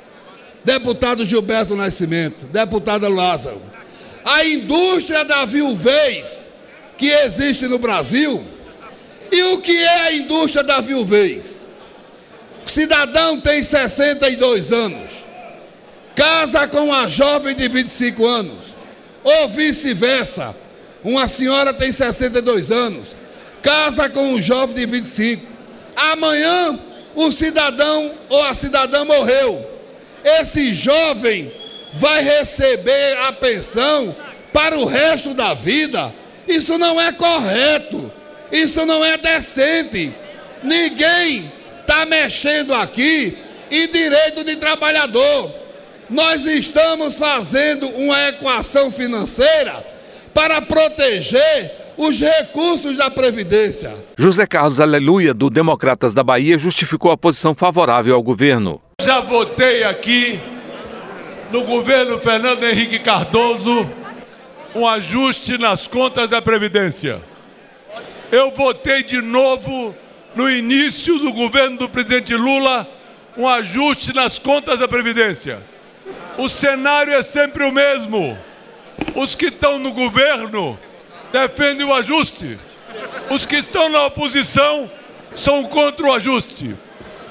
deputado 0.64 1.26
Gilberto 1.26 1.76
Nascimento, 1.76 2.46
deputada 2.46 3.10
Lázaro, 3.10 3.62
a 4.24 4.46
indústria 4.46 5.26
da 5.26 5.46
viuvez 5.46 6.50
que 6.98 7.08
existe 7.08 7.68
no 7.68 7.80
Brasil. 7.80 8.44
E 9.32 9.42
o 9.44 9.62
que 9.62 9.76
é 9.76 10.02
a 10.02 10.14
indústria 10.14 10.64
da 10.64 10.82
viuvez? 10.82 11.61
Cidadão 12.72 13.38
tem 13.38 13.62
62 13.62 14.72
anos, 14.72 15.12
casa 16.16 16.66
com 16.70 16.86
uma 16.86 17.10
jovem 17.10 17.54
de 17.54 17.68
25 17.68 18.26
anos, 18.26 18.78
ou 19.26 19.50
vice-versa. 19.50 20.56
Uma 21.04 21.28
senhora 21.28 21.74
tem 21.74 21.92
62 21.92 22.72
anos, 22.72 23.10
casa 23.62 24.08
com 24.08 24.22
um 24.22 24.42
jovem 24.42 24.74
de 24.74 24.86
25. 24.86 25.46
Amanhã 25.98 26.80
o 27.14 27.30
cidadão 27.30 28.14
ou 28.30 28.42
a 28.42 28.56
cidadã 28.56 29.04
morreu. 29.04 29.70
Esse 30.24 30.74
jovem 30.74 31.54
vai 31.94 32.24
receber 32.24 33.18
a 33.18 33.34
pensão 33.34 34.16
para 34.54 34.80
o 34.80 34.86
resto 34.86 35.34
da 35.34 35.54
vida. 35.54 36.16
Isso 36.48 36.78
não 36.78 37.02
é 37.02 37.12
correto. 37.12 38.10
Isso 38.50 38.86
não 38.86 39.04
é 39.04 39.18
decente. 39.18 40.16
Ninguém 40.64 41.52
está 41.92 42.06
mexendo 42.06 42.74
aqui 42.74 43.38
em 43.70 43.88
direito 43.92 44.46
de 44.46 44.56
trabalhador. 44.56 45.54
Nós 46.10 46.46
estamos 46.46 47.18
fazendo 47.18 47.86
uma 47.90 48.30
equação 48.30 48.90
financeira 48.90 49.86
para 50.34 50.62
proteger 50.62 51.70
os 51.98 52.22
recursos 52.22 52.96
da 52.96 53.12
Previdência. 53.12 53.94
José 54.18 54.48
Carlos 54.48 54.80
Aleluia, 54.80 55.34
do 55.34 55.50
Democratas 55.50 56.14
da 56.14 56.24
Bahia, 56.24 56.58
justificou 56.58 57.12
a 57.12 57.18
posição 57.18 57.54
favorável 57.54 58.16
ao 58.16 58.24
governo. 58.24 58.82
Já 59.02 59.20
votei 59.20 59.84
aqui 59.84 60.40
no 61.52 61.66
governo 61.66 62.20
Fernando 62.20 62.64
Henrique 62.64 63.00
Cardoso 63.00 63.90
um 64.74 64.88
ajuste 64.88 65.58
nas 65.58 65.88
contas 65.88 66.30
da 66.30 66.42
Previdência. 66.42 67.22
Eu 68.32 68.50
votei 68.52 69.04
de 69.04 69.22
novo 69.22 69.94
no 70.36 70.50
início 70.50 71.18
do 71.20 71.32
governo 71.32 71.78
do 71.78 71.90
presidente 71.90 72.34
Lula 72.36 72.88
um 73.38 73.48
ajuste 73.48 74.14
nas 74.14 74.38
contas 74.38 74.80
da 74.80 74.88
Previdência. 74.88 75.62
O 76.38 76.50
cenário 76.50 77.14
é 77.14 77.24
sempre 77.24 77.64
o 77.64 77.72
mesmo. 77.72 78.38
Os 79.16 79.36
que 79.36 79.46
estão 79.46 79.80
no 79.80 79.92
governo 79.94 80.78
defendem 81.32 81.86
o 81.86 81.94
ajuste. 81.94 82.58
Os 83.30 83.46
que 83.46 83.58
estão 83.58 83.90
na 83.90 84.06
oposição 84.06 84.90
são 85.36 85.64
contra 85.64 86.06
o 86.06 86.14
ajuste. 86.14 86.76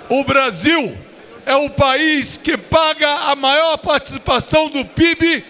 O 0.09 0.25
Brasil 0.25 0.97
é 1.45 1.55
o 1.55 1.71
país 1.71 2.37
que 2.37 2.57
paga 2.57 3.09
a 3.31 3.37
maior 3.37 3.77
participação 3.79 4.69
do 4.69 4.85
PIB 4.85 5.45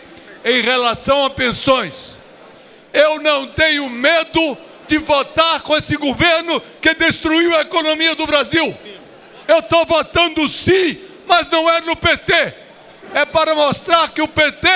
em 0.44 0.60
relação 0.60 1.24
a 1.24 1.30
pensões. 1.30 2.12
Eu 2.92 3.20
não 3.20 3.46
tenho 3.46 3.88
medo 3.88 4.58
de 4.90 4.98
votar 4.98 5.62
com 5.62 5.76
esse 5.76 5.96
governo 5.96 6.60
que 6.80 6.92
destruiu 6.94 7.56
a 7.56 7.60
economia 7.60 8.16
do 8.16 8.26
Brasil. 8.26 8.76
Eu 9.46 9.60
estou 9.60 9.86
votando 9.86 10.48
sim, 10.48 10.98
mas 11.28 11.48
não 11.48 11.70
é 11.70 11.80
no 11.80 11.94
PT. 11.94 12.54
É 13.14 13.24
para 13.24 13.54
mostrar 13.54 14.08
que 14.10 14.20
o 14.20 14.26
PT 14.26 14.68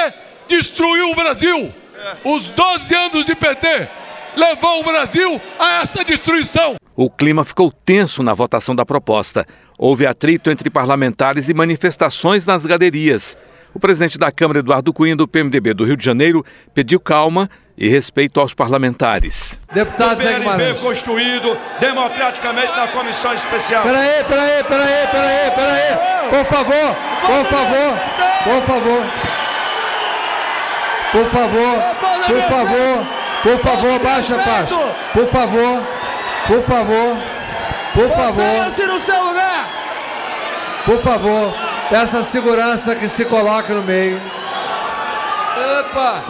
destruiu 0.47 1.11
o 1.11 1.17
Brasil. 1.17 1.75
Os 2.23 2.49
12 2.51 2.95
anos 2.95 3.25
de 3.25 3.35
PT 3.35 3.89
levou 4.37 4.81
o 4.81 4.85
Brasil 4.85 5.41
a 5.59 5.83
essa 5.83 6.05
destruição. 6.05 6.77
O 6.95 7.11
clima 7.11 7.45
ficou 7.45 7.73
tenso 7.73 8.23
na 8.23 8.35
votação 8.35 8.75
da 8.75 8.87
proposta. 8.87 9.45
Houve 9.77 10.07
atrito 10.07 10.49
entre 10.49 10.71
parlamentares 10.71 11.49
e 11.49 11.55
manifestações 11.55 12.47
nas 12.47 12.65
galerias. 12.65 13.37
O 13.75 13.79
presidente 13.81 14.17
da 14.19 14.31
Câmara, 14.31 14.61
Eduardo 14.61 14.93
Cunha, 14.93 15.17
do 15.17 15.27
PMDB 15.27 15.75
do 15.75 15.85
Rio 15.85 15.97
de 15.97 16.05
Janeiro, 16.05 16.45
pediu 16.73 17.01
calma 17.01 17.51
e 17.77 17.89
respeito 17.89 18.39
aos 18.39 18.55
parlamentares. 18.55 19.61
Deputado 19.73 20.23
Zé 20.23 20.39
Guimarães. 20.39 20.79
construído 20.79 21.57
democraticamente 21.81 22.69
na 22.77 22.87
comissão 22.89 23.35
especial. 23.35 23.83
Peraí, 23.83 24.25
peraí, 24.25 24.65
peraí, 24.65 25.07
peraí, 25.09 25.51
peraí. 25.51 26.31
Por 26.31 26.45
favor, 26.45 26.97
por 27.27 27.45
favor, 27.47 27.99
por 28.45 28.63
favor. 28.63 29.05
Por 31.13 31.27
favor, 31.31 31.79
por 32.27 32.43
favor, 32.49 33.07
por 33.43 33.59
favor, 33.59 33.99
baixa 34.01 34.37
a 34.37 34.39
faixa. 34.39 34.77
Por 35.13 35.27
favor, 35.29 35.83
por 36.47 36.63
favor, 36.63 37.17
por 37.95 38.09
favor. 38.11 38.65
Por 40.85 41.01
favor, 41.03 41.55
peça 41.89 42.23
segurança 42.23 42.95
que 42.95 43.09
se 43.09 43.25
coloque 43.25 43.73
no 43.73 43.83
meio. 43.83 44.21
Epa! 45.81 46.25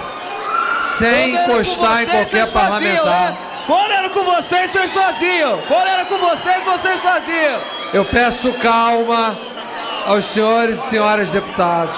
Sem 0.80 1.36
encostar 1.36 2.02
em 2.02 2.06
qualquer 2.06 2.50
parlamentar. 2.50 3.30
né? 3.30 3.36
Quando 3.66 3.92
era 3.92 4.10
com 4.10 4.22
vocês, 4.24 4.70
vocês 4.70 4.90
faziam. 4.90 5.58
Quando 5.66 5.86
era 5.86 6.04
com 6.04 6.18
vocês, 6.18 6.62
vocês 6.64 7.00
faziam. 7.00 7.60
Eu 7.92 8.04
peço 8.04 8.52
calma 8.54 9.36
aos 10.06 10.24
senhores 10.26 10.78
e 10.78 10.82
senhoras 10.82 11.30
deputados. 11.30 11.96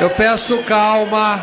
Eu 0.00 0.10
peço 0.10 0.58
calma. 0.62 1.40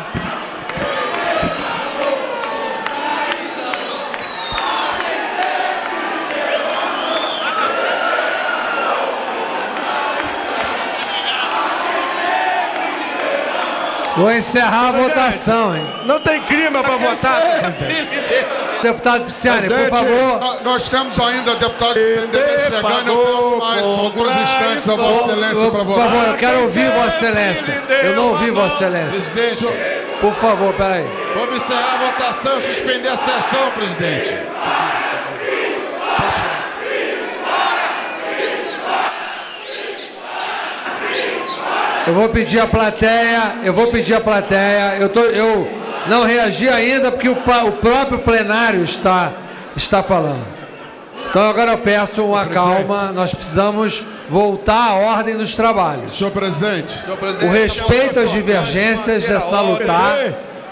Vou 14.16 14.32
encerrar 14.32 14.88
a 14.88 14.92
votação, 14.92 15.76
hein? 15.76 15.86
Não 16.06 16.18
tem 16.20 16.40
clima 16.42 16.82
para 16.82 16.96
votar. 16.96 17.42
Deputado 18.82 19.24
Pisciani, 19.24 19.68
por 19.68 19.88
favor. 19.90 20.40
Nó- 20.40 20.60
Nós 20.62 20.88
temos 20.88 21.18
ainda 21.18 21.54
deputado 21.56 21.94
do 21.94 22.00
PMDB 22.00 22.58
chegando. 22.58 23.10
Eu 23.10 23.58
peço 23.58 23.58
mais 23.58 23.82
alguns 23.82 24.28
instantes 24.42 24.88
a 24.88 24.94
Vossa 24.94 25.32
Excelência 25.32 25.70
para 25.70 25.84
Por 25.84 25.96
favor, 25.96 26.14
eu 26.14 26.20
votar. 26.20 26.36
quero 26.36 26.60
ouvir 26.62 26.90
Vossa 26.92 27.06
Excelência. 27.26 27.82
Eu 28.02 28.16
não 28.16 28.28
ouvi 28.30 28.50
Vossa 28.50 28.74
Excelência. 28.84 29.30
Presidente, 29.32 29.66
Por 30.20 30.34
favor, 30.36 30.72
peraí. 30.74 31.06
vamos 31.34 31.56
encerrar 31.56 31.94
a 31.94 32.06
votação 32.06 32.58
e 32.58 32.62
suspender 32.62 33.08
a 33.08 33.16
sessão, 33.18 33.70
presidente. 33.76 34.34
Vou 42.16 42.28
pedir 42.30 42.60
a 42.60 42.66
plateia, 42.66 43.56
eu 43.62 43.72
vou 43.72 43.88
pedir 43.88 44.14
a 44.14 44.20
plateia. 44.20 44.96
Eu, 44.98 45.08
tô, 45.08 45.20
eu 45.20 45.68
não 46.08 46.24
reagi 46.24 46.68
ainda 46.68 47.12
porque 47.12 47.28
o, 47.28 47.32
o 47.34 47.72
próprio 47.72 48.18
plenário 48.20 48.82
está, 48.82 49.32
está 49.76 50.02
falando. 50.02 50.46
Então 51.28 51.50
agora 51.50 51.72
eu 51.72 51.78
peço 51.78 52.24
uma 52.24 52.46
calma, 52.46 53.12
nós 53.12 53.34
precisamos 53.34 54.04
voltar 54.30 54.90
à 54.90 54.94
ordem 54.94 55.36
dos 55.36 55.54
trabalhos. 55.54 56.16
Senhor 56.16 56.30
presidente. 56.30 56.94
O 57.42 57.50
respeito 57.50 58.20
às 58.20 58.30
divergências 58.30 59.28
é 59.28 59.38
salutar, 59.38 60.16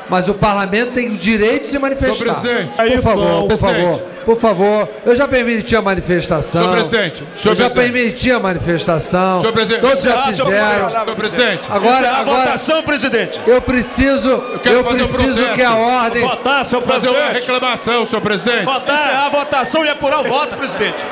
mas 0.08 0.28
o 0.28 0.34
parlamento 0.34 0.92
tem 0.92 1.10
o 1.10 1.16
direito 1.16 1.62
de 1.62 1.68
se 1.68 1.78
manifestar. 1.78 2.36
Senhor 2.36 2.68
presidente. 2.68 2.76
Por 2.94 3.02
favor, 3.02 3.48
por 3.48 3.58
Presidente. 3.58 3.82
favor, 3.82 4.02
por 4.24 4.36
favor. 4.38 4.88
Eu 5.04 5.14
já 5.14 5.28
permiti 5.28 5.76
a 5.76 5.82
manifestação. 5.82 6.62
Senhor 6.62 6.72
presidente, 6.88 7.16
senhor 7.16 7.52
Eu 7.52 7.54
já 7.54 7.70
presidente. 7.70 7.92
permiti 7.92 8.32
a 8.32 8.40
manifestação. 8.40 9.40
Senhor 9.40 9.52
presidente. 9.52 9.80
Todos 9.80 10.02
já 10.02 10.22
fizeram. 10.24 10.44
presidente. 10.54 10.90
Senhor 11.04 11.16
presidente. 11.16 11.62
Agora, 11.70 11.96
Encerrar 11.96 12.16
a 12.16 12.20
agora, 12.20 12.44
votação, 12.44 12.82
presidente. 12.82 13.40
Eu 13.46 13.62
preciso, 13.62 14.28
eu, 14.64 14.80
um 14.80 14.84
preciso 14.84 15.34
protesto. 15.34 15.54
que 15.54 15.62
a 15.62 15.74
ordem. 15.74 16.22
Votar, 16.22 16.66
senhor 16.66 16.82
Fazer 16.82 17.08
uma 17.08 17.28
reclamação, 17.28 18.06
senhor 18.06 18.20
presidente. 18.20 18.62
Encerrar 18.62 19.26
a 19.26 19.28
votação 19.28 19.84
e 19.84 19.88
apurar 19.88 20.20
o 20.20 20.24
voto, 20.24 20.56
presidente. 20.56 21.04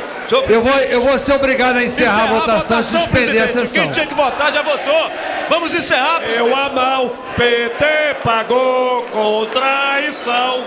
Eu 0.48 0.62
vou, 0.62 0.72
eu 0.78 1.00
vou 1.02 1.18
ser 1.18 1.32
obrigado 1.34 1.76
a 1.76 1.84
encerrar, 1.84 2.24
encerrar 2.24 2.36
a 2.36 2.40
votação 2.40 2.80
e 2.80 2.82
suspender 2.84 3.38
a 3.38 3.46
sessão. 3.46 3.82
Quem 3.82 3.92
tinha 3.92 4.06
que 4.06 4.14
votar 4.14 4.50
já 4.50 4.62
votou. 4.62 5.10
Vamos 5.50 5.74
encerrar. 5.74 6.20
Presidente. 6.20 6.48
Eu 6.48 6.56
a 6.56 6.68
mão, 6.70 7.12
PT 7.36 7.84
pagou 8.24 9.02
com 9.12 9.44
traição. 9.46 10.62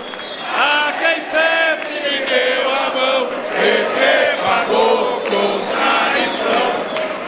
A 0.54 0.92
quem 0.98 1.22
sempre 1.22 1.94
me 1.94 2.18
deu 2.26 2.70
a 2.70 2.90
mão, 2.94 3.28
PT 3.56 4.42
pagou 4.44 5.20
com 5.20 5.60
traição. 5.72 6.66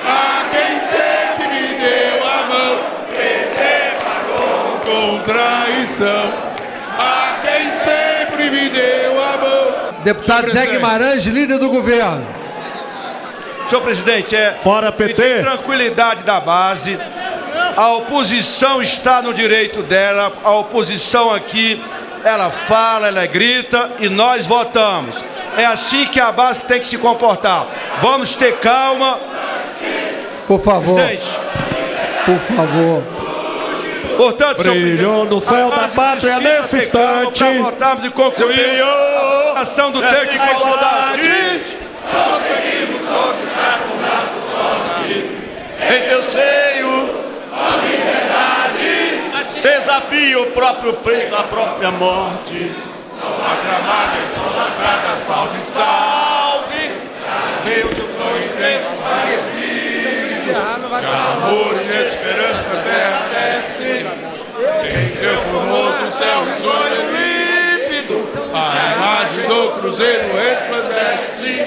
A 0.05 0.45
quem 0.51 0.81
sempre 0.89 1.49
me 1.49 1.69
deu 1.79 2.27
a 2.27 2.45
mão, 2.47 2.79
PT 3.11 3.97
pagou 4.05 4.81
com 4.85 5.23
traição. 5.25 6.33
A 6.99 7.37
quem 7.43 7.77
sempre 7.79 8.51
me 8.51 8.69
deu 8.69 9.23
a 9.23 9.37
mão. 9.37 9.95
Deputado 10.03 10.51
Zé 10.51 10.67
Guimarães, 10.67 11.25
líder 11.27 11.59
do 11.59 11.69
governo. 11.71 12.27
Senhor 13.69 13.83
presidente, 13.83 14.35
é 14.35 14.57
Fora 14.63 14.91
PT. 14.91 15.41
tranquilidade 15.41 16.23
da 16.23 16.41
base. 16.41 16.99
A 17.77 17.89
oposição 17.93 18.81
está 18.81 19.21
no 19.21 19.35
direito 19.35 19.83
dela. 19.83 20.33
A 20.43 20.53
oposição 20.53 21.31
aqui, 21.33 21.81
ela 22.25 22.51
fala, 22.51 23.09
ela 23.09 23.27
grita 23.27 23.91
e 23.99 24.09
nós 24.09 24.47
votamos. 24.47 25.17
É 25.57 25.65
assim 25.67 26.07
que 26.07 26.21
a 26.21 26.31
base 26.31 26.65
tem 26.65 26.79
que 26.79 26.87
se 26.87 26.99
comportar. 26.99 27.67
Vamos 28.01 28.35
ter 28.35 28.57
calma. 28.59 29.19
Por 30.47 30.61
favor. 30.61 30.95
Presidente. 30.95 31.37
Por 32.25 32.39
favor. 32.39 33.03
Portanto, 34.17 34.63
Brilhou 34.63 35.25
no 35.27 35.41
céu 35.41 35.71
da 35.71 35.89
pátria 35.89 36.41
nesse 36.41 36.77
instante. 36.79 37.45
Para 37.45 37.63
votarmos 37.63 38.05
e 38.05 38.11
concluir 38.11 38.83
a 38.83 39.61
ação 39.61 39.93
do 39.93 40.01
texto 40.01 40.31
de 40.31 40.37
igualdade. 40.37 41.77
Conseguimos 42.09 43.01
conquistar 43.03 43.81
com 43.87 43.97
braços 43.99 44.43
fortes. 44.53 45.25
Em 45.91 46.09
teu 46.09 46.23
seio, 46.23 46.68
Desafio 49.89 50.43
o 50.43 50.47
próprio 50.51 50.93
preto 50.93 51.35
à 51.35 51.45
própria 51.45 51.91
morte. 51.91 52.71
Não 53.17 53.33
aclamada, 53.33 54.19
idolatrada, 54.19 55.17
salve, 55.27 55.65
salve. 55.65 56.93
Brasil 57.25 57.89
de 57.95 58.03
sonho 58.03 58.45
intenso, 58.45 58.93
vai 59.03 59.33
amor 61.33 61.81
e 61.81 61.87
esperança, 62.03 62.77
terra 62.85 63.23
desce. 63.33 64.05
Em 64.85 65.17
teu 65.17 65.41
formoso 65.51 66.05
céu 66.19 66.45
risonho 66.45 67.09
límpido, 67.11 68.29
a 68.53 68.95
imagem 68.95 69.45
do 69.49 69.73
cruzeiro 69.81 70.37
resplandece. 70.37 71.65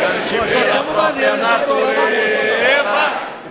Garantir 0.00 0.40
a 0.74 0.82
própria 0.84 1.36
natureza, 1.36 2.40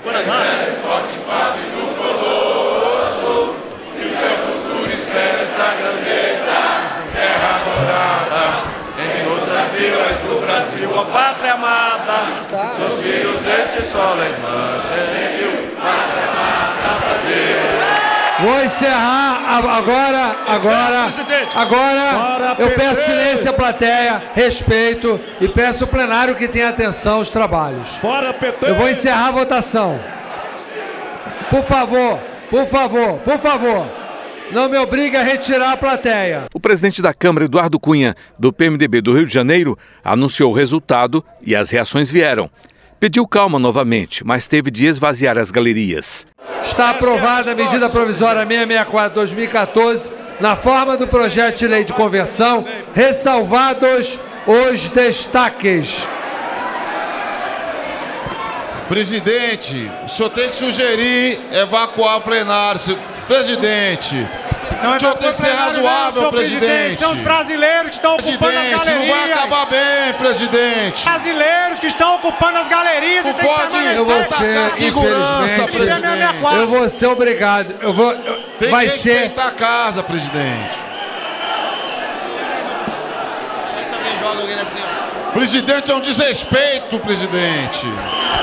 és 0.08 0.80
forte, 0.80 1.20
pálido, 1.28 1.82
colosso. 2.00 3.60
E 3.96 4.02
o 4.02 4.12
teu 4.16 4.36
futuro 4.46 4.90
espera 4.94 5.44
essa 5.44 5.68
grandeza, 5.76 6.58
terra 7.14 7.54
adorada. 7.80 8.80
Em 9.00 9.08
vilas 9.78 10.20
do 10.28 10.42
Brasil, 10.42 10.92
ó 10.94 11.04
pátria 11.06 11.54
amada, 11.54 12.14
dos 12.80 13.02
filhos 13.02 13.40
deste 13.42 13.90
sol 13.90 14.18
és 14.22 14.36
gentil, 14.36 15.76
pátria 15.82 16.26
amada, 16.32 17.00
Brasil. 17.06 17.70
Vou 18.40 18.64
encerrar 18.64 19.42
agora, 19.78 20.36
agora, 20.48 21.10
agora. 21.56 22.56
Eu 22.58 22.72
peço 22.72 23.06
silêncio 23.06 23.50
à 23.50 23.54
plateia, 23.54 24.22
respeito 24.34 25.20
e 25.42 25.48
peço 25.48 25.84
ao 25.86 25.90
plenário 25.90 26.36
que 26.36 26.48
tenha 26.48 26.70
atenção 26.70 27.18
aos 27.18 27.30
trabalhos. 27.30 27.96
Fora 27.98 28.34
PT. 28.34 28.70
Eu 28.70 28.76
vou 28.76 28.90
encerrar 28.90 29.28
a 29.28 29.32
votação. 29.32 30.00
Por 31.50 31.64
favor, 31.64 32.20
por 32.50 32.66
favor, 32.66 33.20
por 33.20 33.40
favor. 33.40 33.99
Não 34.52 34.68
me 34.68 34.78
obrigue 34.78 35.16
a 35.16 35.22
retirar 35.22 35.74
a 35.74 35.78
plateia. 35.78 36.46
O 36.54 36.60
presidente 36.60 37.02
da 37.02 37.14
Câmara, 37.14 37.46
Eduardo 37.46 37.80
Cunha, 37.80 38.16
do 38.38 38.52
PMDB 38.52 39.00
do 39.02 39.14
Rio 39.14 39.28
de 39.28 39.34
Janeiro, 39.34 39.78
anunciou 40.04 40.52
o 40.52 40.56
resultado 40.56 41.24
e 41.42 41.56
as 41.56 41.70
reações 41.70 42.10
vieram. 42.10 42.50
Pediu 43.00 43.28
calma 43.28 43.60
novamente, 43.60 44.26
mas 44.26 44.48
teve 44.48 44.72
de 44.72 44.88
esvaziar 44.88 45.38
as 45.38 45.52
galerias. 45.52 46.26
Está 46.64 46.90
aprovada 46.90 47.52
a 47.52 47.56
medida 47.56 47.90
provisória 47.90 48.46
664-2014 48.46 50.12
na 50.40 50.56
forma 50.56 50.98
do 50.98 51.08
projeto 51.08 51.60
de 51.60 51.68
lei 51.68 51.84
de 51.84 51.94
conversão, 51.94 52.66
ressalvados 52.94 54.20
os 54.48 54.90
destaques. 54.90 56.08
Presidente, 58.88 59.92
o 60.04 60.10
senhor 60.10 60.30
tem 60.32 60.50
que 60.50 60.56
sugerir 60.56 61.40
evacuar 61.54 62.18
o 62.18 62.22
plenário. 62.22 62.82
Presidente, 63.30 64.28
Não 64.82 64.96
o 64.96 65.00
senhor 65.00 65.16
tem 65.18 65.32
que 65.32 65.38
ser 65.38 65.52
razoável, 65.52 66.24
não, 66.24 66.32
presidente. 66.32 67.00
São 67.00 67.12
os 67.12 67.20
brasileiros 67.20 67.90
que 67.92 67.96
estão 67.98 68.16
ocupando 68.16 68.34
as 68.34 68.40
Presidente, 68.40 68.86
galerias. 68.86 69.08
não 69.08 69.16
vai 69.16 69.32
acabar 69.32 69.66
bem, 69.68 70.14
presidente. 70.18 71.04
Brasileiros 71.04 71.80
que 71.80 71.86
estão 71.88 72.16
ocupando 72.16 72.58
as 72.58 72.68
galerias. 72.68 73.24
Não 73.24 73.34
pode. 73.36 73.78
Eu 73.96 74.04
vou 74.06 74.24
ser, 74.24 74.72
segurança, 74.78 75.64
presidente. 75.68 76.08
eu 76.58 76.68
vou 76.68 76.90
ser 76.90 77.06
obrigado. 77.06 77.76
Eu 77.82 77.94
vou, 77.94 78.12
eu- 78.14 78.44
Tem 78.60 78.70
vai 78.70 78.88
que 78.88 78.98
ser. 78.98 79.12
respeitar 79.14 79.48
a 79.48 79.52
casa, 79.52 80.02
presidente. 80.02 80.90
Presidente 85.34 85.92
é 85.92 85.94
um 85.96 86.02
desrespeito, 86.02 86.98
presidente. 87.00 87.86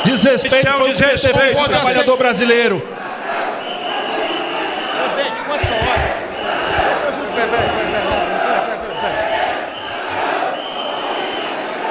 Desrespeito 0.05 0.57
Isso 0.57 0.69
é 0.69 0.77
um 0.77 0.93
desrespeito 0.93 1.39
desrespeito 1.39 1.69
trabalhador 1.69 2.17
brasileiro. 2.17 2.81
Presidente, 4.97 5.41
quanto 5.47 5.67
sua 5.67 5.75
hora? 7.43 8.47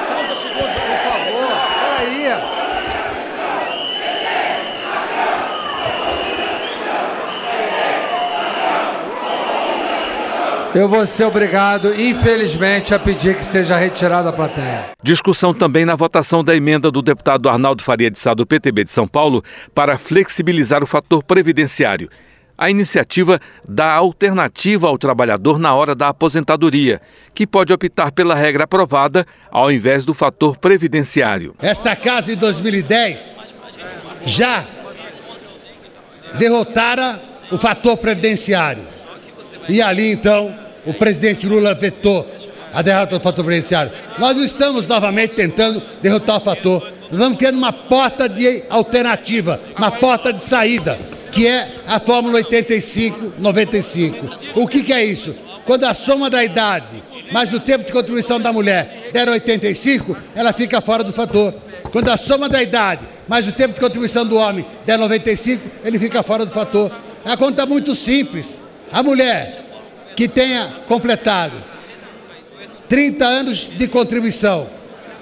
30 0.08 0.34
segundos, 0.34 0.76
por 0.76 0.98
favor. 1.04 1.48
Peraí. 1.98 2.66
Eu 10.74 10.90
vou 10.90 11.06
ser 11.06 11.24
obrigado, 11.24 11.98
infelizmente, 11.98 12.92
a 12.94 12.98
pedir 12.98 13.34
que 13.34 13.42
seja 13.42 13.78
retirada 13.78 14.28
a 14.28 14.32
plateia. 14.32 14.90
Discussão 15.02 15.54
também 15.54 15.86
na 15.86 15.94
votação 15.94 16.44
da 16.44 16.54
emenda 16.54 16.90
do 16.90 17.00
deputado 17.00 17.48
Arnaldo 17.48 17.82
Faria 17.82 18.10
de 18.10 18.18
Sá, 18.18 18.34
do 18.34 18.44
PTB 18.44 18.84
de 18.84 18.90
São 18.90 19.08
Paulo, 19.08 19.42
para 19.74 19.96
flexibilizar 19.96 20.82
o 20.82 20.86
fator 20.86 21.24
previdenciário. 21.24 22.10
A 22.58 22.70
iniciativa 22.70 23.38
dá 23.68 23.92
alternativa 23.92 24.88
ao 24.88 24.96
trabalhador 24.96 25.58
na 25.58 25.74
hora 25.74 25.94
da 25.94 26.08
aposentadoria, 26.08 27.02
que 27.34 27.46
pode 27.46 27.72
optar 27.72 28.12
pela 28.12 28.34
regra 28.34 28.64
aprovada 28.64 29.26
ao 29.50 29.70
invés 29.70 30.04
do 30.04 30.14
fator 30.14 30.56
previdenciário. 30.56 31.54
Esta 31.60 31.94
casa 31.94 32.32
em 32.32 32.36
2010 32.36 33.44
já 34.24 34.64
derrotara 36.38 37.20
o 37.50 37.58
fator 37.58 37.96
previdenciário. 37.98 38.84
E 39.68 39.82
ali 39.82 40.12
então 40.12 40.54
o 40.86 40.94
presidente 40.94 41.46
Lula 41.46 41.74
vetou 41.74 42.26
a 42.72 42.80
derrota 42.80 43.18
do 43.18 43.22
fator 43.22 43.44
previdenciário. 43.44 43.92
Nós 44.18 44.34
não 44.34 44.44
estamos 44.44 44.86
novamente 44.86 45.34
tentando 45.34 45.82
derrotar 46.00 46.36
o 46.36 46.40
fator. 46.40 46.82
Nós 47.10 47.20
vamos 47.20 47.38
tendo 47.38 47.58
uma 47.58 47.72
porta 47.72 48.28
de 48.28 48.64
alternativa, 48.70 49.60
uma 49.76 49.90
porta 49.90 50.32
de 50.32 50.40
saída, 50.40 50.98
que 51.36 51.46
é 51.46 51.70
a 51.86 52.00
Fórmula 52.00 52.42
85-95. 52.44 54.38
O 54.54 54.66
que, 54.66 54.82
que 54.82 54.94
é 54.94 55.04
isso? 55.04 55.36
Quando 55.66 55.84
a 55.84 55.92
soma 55.92 56.30
da 56.30 56.42
idade 56.42 57.04
mais 57.30 57.52
o 57.52 57.60
tempo 57.60 57.84
de 57.84 57.92
contribuição 57.92 58.40
da 58.40 58.54
mulher 58.54 59.10
der 59.12 59.28
85, 59.28 60.16
ela 60.34 60.54
fica 60.54 60.80
fora 60.80 61.04
do 61.04 61.12
fator. 61.12 61.52
Quando 61.92 62.08
a 62.08 62.16
soma 62.16 62.48
da 62.48 62.62
idade 62.62 63.02
mais 63.28 63.46
o 63.46 63.52
tempo 63.52 63.74
de 63.74 63.80
contribuição 63.80 64.24
do 64.24 64.36
homem 64.36 64.64
der 64.86 64.98
95, 64.98 65.62
ele 65.84 65.98
fica 65.98 66.22
fora 66.22 66.46
do 66.46 66.50
fator. 66.50 66.90
A 67.22 67.36
conta 67.36 67.64
é 67.64 67.66
muito 67.66 67.94
simples. 67.94 68.62
A 68.90 69.02
mulher 69.02 69.62
que 70.16 70.26
tenha 70.26 70.72
completado 70.86 71.62
30 72.88 73.26
anos 73.26 73.68
de 73.76 73.86
contribuição, 73.88 74.66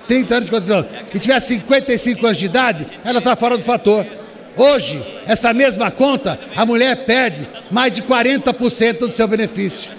30 0.06 0.32
anos 0.32 0.46
de 0.46 0.52
contribuição, 0.52 0.88
e 1.12 1.18
tiver 1.18 1.40
55 1.40 2.24
anos 2.24 2.38
de 2.38 2.46
idade, 2.46 2.86
ela 3.04 3.18
está 3.18 3.34
fora 3.34 3.56
do 3.56 3.64
fator. 3.64 4.06
Hoje, 4.56 5.04
essa 5.26 5.52
mesma 5.52 5.90
conta, 5.90 6.38
a 6.54 6.64
mulher 6.64 7.04
perde 7.04 7.46
mais 7.70 7.92
de 7.92 8.02
40% 8.02 8.98
do 8.98 9.16
seu 9.16 9.26
benefício. 9.26 9.90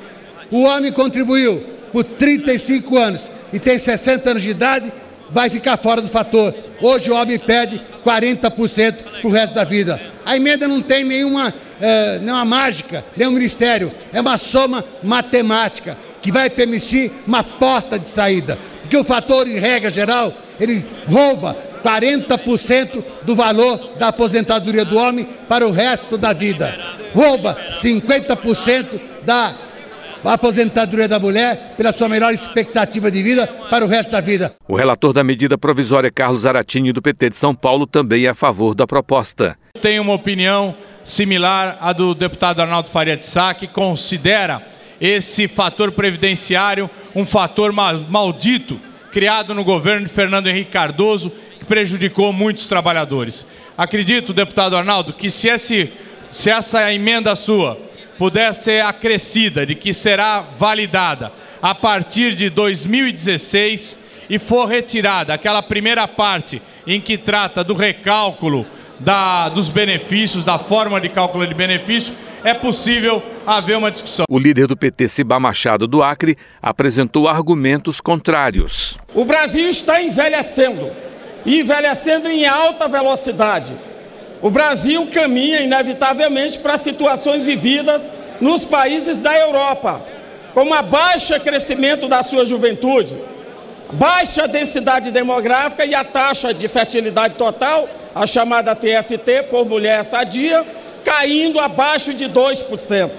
O 0.49 0.61
homem 0.63 0.91
contribuiu 0.91 1.63
por 1.91 2.03
35 2.03 2.97
anos 2.97 3.21
e 3.51 3.59
tem 3.59 3.77
60 3.77 4.29
anos 4.29 4.43
de 4.43 4.49
idade, 4.49 4.91
vai 5.29 5.49
ficar 5.49 5.77
fora 5.77 6.01
do 6.01 6.07
fator. 6.07 6.53
Hoje 6.81 7.11
o 7.11 7.15
homem 7.15 7.39
perde 7.39 7.81
40% 8.03 8.95
para 9.21 9.27
o 9.27 9.31
resto 9.31 9.53
da 9.53 9.63
vida. 9.63 9.99
A 10.25 10.35
emenda 10.35 10.67
não 10.67 10.81
tem 10.81 11.03
nenhuma, 11.03 11.53
eh, 11.81 12.19
nenhuma 12.21 12.45
mágica, 12.45 13.03
nenhum 13.15 13.31
ministério. 13.31 13.91
É 14.13 14.21
uma 14.21 14.37
soma 14.37 14.83
matemática 15.03 15.97
que 16.21 16.31
vai 16.31 16.49
permitir 16.49 17.11
uma 17.27 17.43
porta 17.43 17.99
de 17.99 18.07
saída. 18.07 18.57
Porque 18.81 18.97
o 18.97 19.03
fator, 19.03 19.47
em 19.47 19.59
regra 19.59 19.91
geral, 19.91 20.33
ele 20.59 20.85
rouba 21.07 21.55
40% 21.86 23.04
do 23.21 23.36
valor 23.36 23.91
da 24.00 24.08
aposentadoria 24.08 24.84
do 24.84 24.98
homem 24.98 25.28
para 25.48 25.67
o 25.67 25.71
resto 25.71 26.17
da 26.17 26.34
vida. 26.34 26.76
Rouba 27.13 27.56
50% 27.69 29.00
da 29.24 29.54
aposentadoria 30.24 31.08
da 31.08 31.19
mulher 31.19 31.76
pela 31.78 31.93
sua 31.93 32.10
melhor 32.10 32.34
expectativa 32.34 33.12
de 33.12 33.21
vida 33.21 33.45
para 33.69 33.86
o 33.86 33.88
resto 33.88 34.12
da 34.12 34.19
vida. 34.19 34.56
O 34.67 34.76
relator 34.76 35.13
da 35.13 35.24
medida 35.24 35.56
provisória, 35.56 36.10
Carlos 36.10 36.48
Aratini, 36.48 36.91
do 36.91 37.02
PT 37.02 37.30
de 37.30 37.38
São 37.38 37.54
Paulo, 37.54 37.86
também 37.86 38.26
é 38.26 38.30
a 38.30 38.36
favor 38.36 38.74
da 38.74 38.88
proposta. 38.88 39.56
Tenho 39.80 40.02
uma 40.02 40.13
opinião 40.13 40.76
similar 41.04 41.78
à 41.80 41.93
do 41.93 42.15
deputado 42.15 42.62
Arnaldo 42.62 42.89
Faria 42.89 43.15
de 43.15 43.24
Sá, 43.24 43.54
que 43.54 43.67
considera 43.67 44.63
esse 45.00 45.48
fator 45.48 45.91
previdenciário 45.91 46.89
um 47.13 47.26
fator 47.26 47.71
maldito 47.71 48.80
criado 49.15 49.54
no 49.54 49.63
governo 49.63 50.06
de 50.06 50.12
Fernando 50.12 50.48
Henrique 50.48 50.71
Cardoso, 50.71 51.32
prejudicou 51.67 52.32
muitos 52.32 52.67
trabalhadores. 52.67 53.45
Acredito, 53.78 54.34
deputado 54.34 54.78
Arnaldo, 54.78 55.13
que 55.13 55.30
se, 55.30 55.47
esse, 55.47 55.91
se 56.32 56.49
essa 56.49 56.91
emenda 56.93 57.36
sua 57.36 57.78
puder 58.17 58.54
ser 58.54 58.84
acrescida, 58.84 59.65
de 59.65 59.75
que 59.75 59.93
será 59.93 60.41
validada 60.41 61.32
a 61.62 61.75
partir 61.75 62.34
de 62.34 62.49
2016 62.49 63.99
e 64.30 64.39
for 64.39 64.65
retirada 64.65 65.34
aquela 65.34 65.62
primeira 65.62 66.08
parte 66.08 66.62
em 66.88 67.01
que 67.01 67.17
trata 67.17 67.63
do 67.63 67.73
recálculo 67.73 68.65
da, 68.99 69.49
dos 69.49 69.69
benefícios, 69.69 70.45
da 70.45 70.58
forma 70.58 71.01
de 71.01 71.10
cálculo 71.10 71.45
de 71.45 71.54
benefício, 71.54 72.13
é 72.43 72.54
possível 72.54 73.23
haver 73.45 73.75
uma 73.75 73.91
discussão. 73.91 74.25
O 74.30 74.38
líder 74.38 74.67
do 74.67 74.78
PT, 74.78 75.08
Cibá 75.08 75.39
Machado 75.39 75.88
do 75.88 76.04
Acre, 76.04 76.38
apresentou 76.62 77.28
argumentos 77.28 77.99
contrários. 77.99 78.97
O 79.13 79.25
Brasil 79.25 79.67
está 79.67 80.01
envelhecendo, 80.01 80.91
e 81.45 81.60
envelhecendo 81.60 82.29
em 82.29 82.45
alta 82.45 82.88
velocidade. 82.88 83.73
O 84.41 84.49
Brasil 84.49 85.08
caminha 85.12 85.62
inevitavelmente 85.62 86.60
para 86.60 86.77
situações 86.77 87.45
vividas 87.45 88.12
nos 88.41 88.65
países 88.65 89.21
da 89.21 89.38
Europa, 89.38 90.01
com 90.53 90.63
uma 90.63 90.81
baixa 90.81 91.39
crescimento 91.39 92.08
da 92.08 92.23
sua 92.23 92.45
juventude, 92.45 93.15
baixa 93.91 94.47
densidade 94.47 95.12
demográfica 95.12 95.86
e 95.86 95.93
a 95.93 96.03
taxa 96.03 96.53
de 96.53 96.67
fertilidade 96.67 97.36
total, 97.36 97.88
a 98.13 98.25
chamada 98.25 98.75
TFT, 98.75 99.43
por 99.49 99.65
mulher 99.65 100.03
sadia, 100.03 100.65
caindo 101.03 101.60
abaixo 101.60 102.13
de 102.13 102.25
2%. 102.25 103.12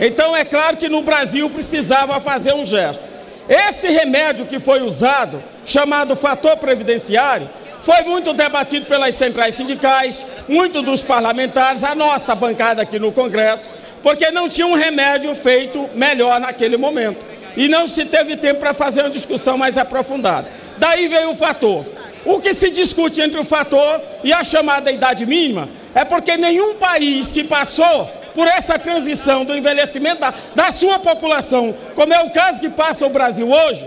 Então 0.00 0.36
é 0.36 0.44
claro 0.44 0.76
que 0.76 0.88
no 0.88 1.02
Brasil 1.02 1.48
precisava 1.48 2.20
fazer 2.20 2.54
um 2.54 2.66
gesto. 2.66 3.02
Esse 3.48 3.88
remédio 3.88 4.46
que 4.46 4.60
foi 4.60 4.82
usado, 4.82 5.42
chamado 5.64 6.16
fator 6.16 6.56
previdenciário, 6.56 7.48
foi 7.82 8.02
muito 8.02 8.32
debatido 8.32 8.86
pelas 8.86 9.14
centrais 9.14 9.54
sindicais, 9.54 10.24
muito 10.48 10.80
dos 10.82 11.02
parlamentares, 11.02 11.82
a 11.82 11.94
nossa 11.94 12.34
bancada 12.34 12.82
aqui 12.82 12.98
no 12.98 13.12
Congresso, 13.12 13.68
porque 14.02 14.30
não 14.30 14.48
tinha 14.48 14.66
um 14.66 14.74
remédio 14.74 15.34
feito 15.34 15.90
melhor 15.94 16.40
naquele 16.40 16.76
momento. 16.76 17.24
E 17.56 17.68
não 17.68 17.86
se 17.86 18.04
teve 18.04 18.36
tempo 18.36 18.60
para 18.60 18.72
fazer 18.72 19.02
uma 19.02 19.10
discussão 19.10 19.58
mais 19.58 19.76
aprofundada. 19.76 20.48
Daí 20.78 21.08
veio 21.08 21.30
o 21.30 21.34
fator. 21.34 21.84
O 22.24 22.40
que 22.40 22.54
se 22.54 22.70
discute 22.70 23.20
entre 23.20 23.38
o 23.38 23.44
fator 23.44 24.00
e 24.22 24.32
a 24.32 24.44
chamada 24.44 24.90
idade 24.90 25.26
mínima 25.26 25.68
é 25.92 26.04
porque 26.04 26.36
nenhum 26.36 26.76
país 26.76 27.32
que 27.32 27.42
passou 27.42 28.06
por 28.32 28.46
essa 28.46 28.78
transição 28.78 29.44
do 29.44 29.56
envelhecimento 29.56 30.20
da, 30.20 30.32
da 30.54 30.72
sua 30.72 30.98
população, 31.00 31.74
como 31.94 32.14
é 32.14 32.20
o 32.20 32.30
caso 32.30 32.60
que 32.60 32.70
passa 32.70 33.06
o 33.06 33.10
Brasil 33.10 33.50
hoje, 33.50 33.84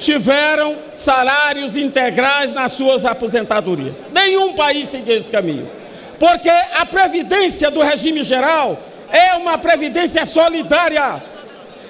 tiveram 0.00 0.76
salários 0.94 1.76
integrais 1.76 2.52
nas 2.54 2.72
suas 2.72 3.04
aposentadorias. 3.04 4.04
Nenhum 4.12 4.54
país 4.54 4.88
seguiu 4.88 5.16
esse 5.16 5.30
caminho. 5.30 5.70
Porque 6.18 6.48
a 6.48 6.84
previdência 6.86 7.70
do 7.70 7.80
regime 7.80 8.22
geral 8.22 8.80
é 9.10 9.34
uma 9.34 9.58
previdência 9.58 10.24
solidária. 10.24 11.22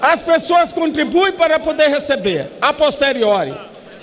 As 0.01 0.23
pessoas 0.23 0.73
contribuem 0.73 1.33
para 1.33 1.59
poder 1.61 1.89
receber, 1.89 2.51
a 2.61 2.73
posteriori. 2.73 3.55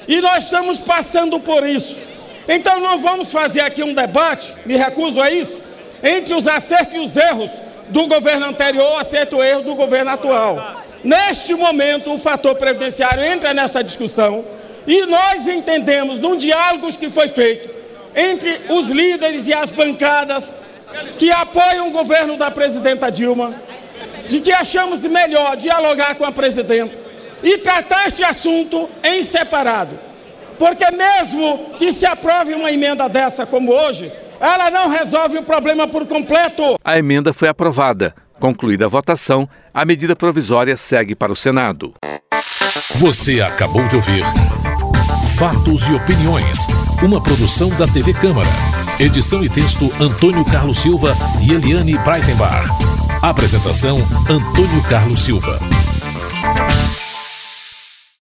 E 0.08 0.22
nós 0.22 0.46
estamos 0.46 0.78
passando 0.78 1.40
por 1.40 1.68
isso. 1.68 2.08
Então 2.48 2.80
não 2.80 2.98
vamos 2.98 3.32
fazer 3.32 3.60
aqui 3.60 3.84
um 3.84 3.94
debate, 3.94 4.54
me 4.66 4.78
recuso 4.78 5.22
a 5.22 5.30
isso, 5.30 5.62
entre 6.02 6.34
os 6.34 6.48
acertos 6.48 6.96
e 6.96 7.00
os 7.00 7.18
erros 7.18 7.52
do 7.90 8.08
governo 8.08 8.46
anterior, 8.46 9.00
acerto 9.02 9.38
o 9.38 9.44
erro 9.44 9.64
do 9.64 9.76
governo 9.76 10.12
atual. 10.12 10.87
Neste 11.04 11.54
momento, 11.56 12.14
o 12.14 12.18
fator 12.18 12.56
previdenciário 12.56 13.24
entra 13.24 13.54
nessa 13.54 13.84
discussão 13.84 14.46
e 14.86 15.06
nós 15.06 15.48
entendemos, 15.48 16.20
num 16.20 16.38
diálogo 16.38 16.88
que 16.98 17.10
foi 17.10 17.28
feito 17.28 17.70
entre 18.16 18.62
os 18.70 18.90
líderes 18.90 19.48
e 19.48 19.54
as 19.54 19.70
bancadas 19.70 20.56
que 21.20 21.30
apoiam 21.30 21.90
o 21.90 21.92
governo 21.92 22.38
da 22.38 22.50
presidenta 22.50 23.12
Dilma, 23.12 23.62
de 24.26 24.40
que 24.40 24.52
achamos 24.52 25.06
melhor 25.06 25.56
dialogar 25.56 26.16
com 26.16 26.26
a 26.26 26.32
presidenta 26.32 26.98
e 27.44 27.58
tratar 27.60 28.08
este 28.08 28.24
assunto 28.24 28.90
em 29.04 29.22
separado. 29.22 30.00
Porque 30.58 30.90
mesmo 30.90 31.72
que 31.78 31.92
se 31.92 32.06
aprove 32.06 32.56
uma 32.56 32.72
emenda 32.72 33.08
dessa 33.08 33.46
como 33.46 33.72
hoje, 33.72 34.12
ela 34.40 34.72
não 34.72 34.90
resolve 34.90 35.38
o 35.38 35.44
problema 35.44 35.88
por 35.88 36.08
completo. 36.08 36.80
A 36.84 36.98
emenda 36.98 37.34
foi 37.34 37.48
aprovada. 37.48 38.16
Concluída 38.40 38.86
a 38.86 38.90
votação, 38.90 39.50
a 39.74 39.84
medida 39.84 40.16
provisória 40.16 40.78
segue 40.78 41.16
para 41.16 41.32
o 41.32 41.36
Senado. 41.36 41.94
Você 42.98 43.42
acabou 43.42 43.88
de 43.88 43.96
ouvir 43.96 44.24
Fatos 45.36 45.88
e 45.88 45.94
Opiniões, 45.94 46.66
uma 47.04 47.22
produção 47.22 47.70
da 47.70 47.88
TV 47.88 48.14
Câmara. 48.14 48.50
Edição 49.00 49.44
e 49.44 49.50
texto 49.50 49.92
Antônio 50.00 50.44
Carlos 50.46 50.80
Silva 50.80 51.16
e 51.42 51.52
Eliane 51.52 51.98
Breitenbach. 52.00 52.68
Apresentação 53.22 54.00
Antônio 54.30 54.82
Carlos 54.84 55.20
Silva. 55.24 55.60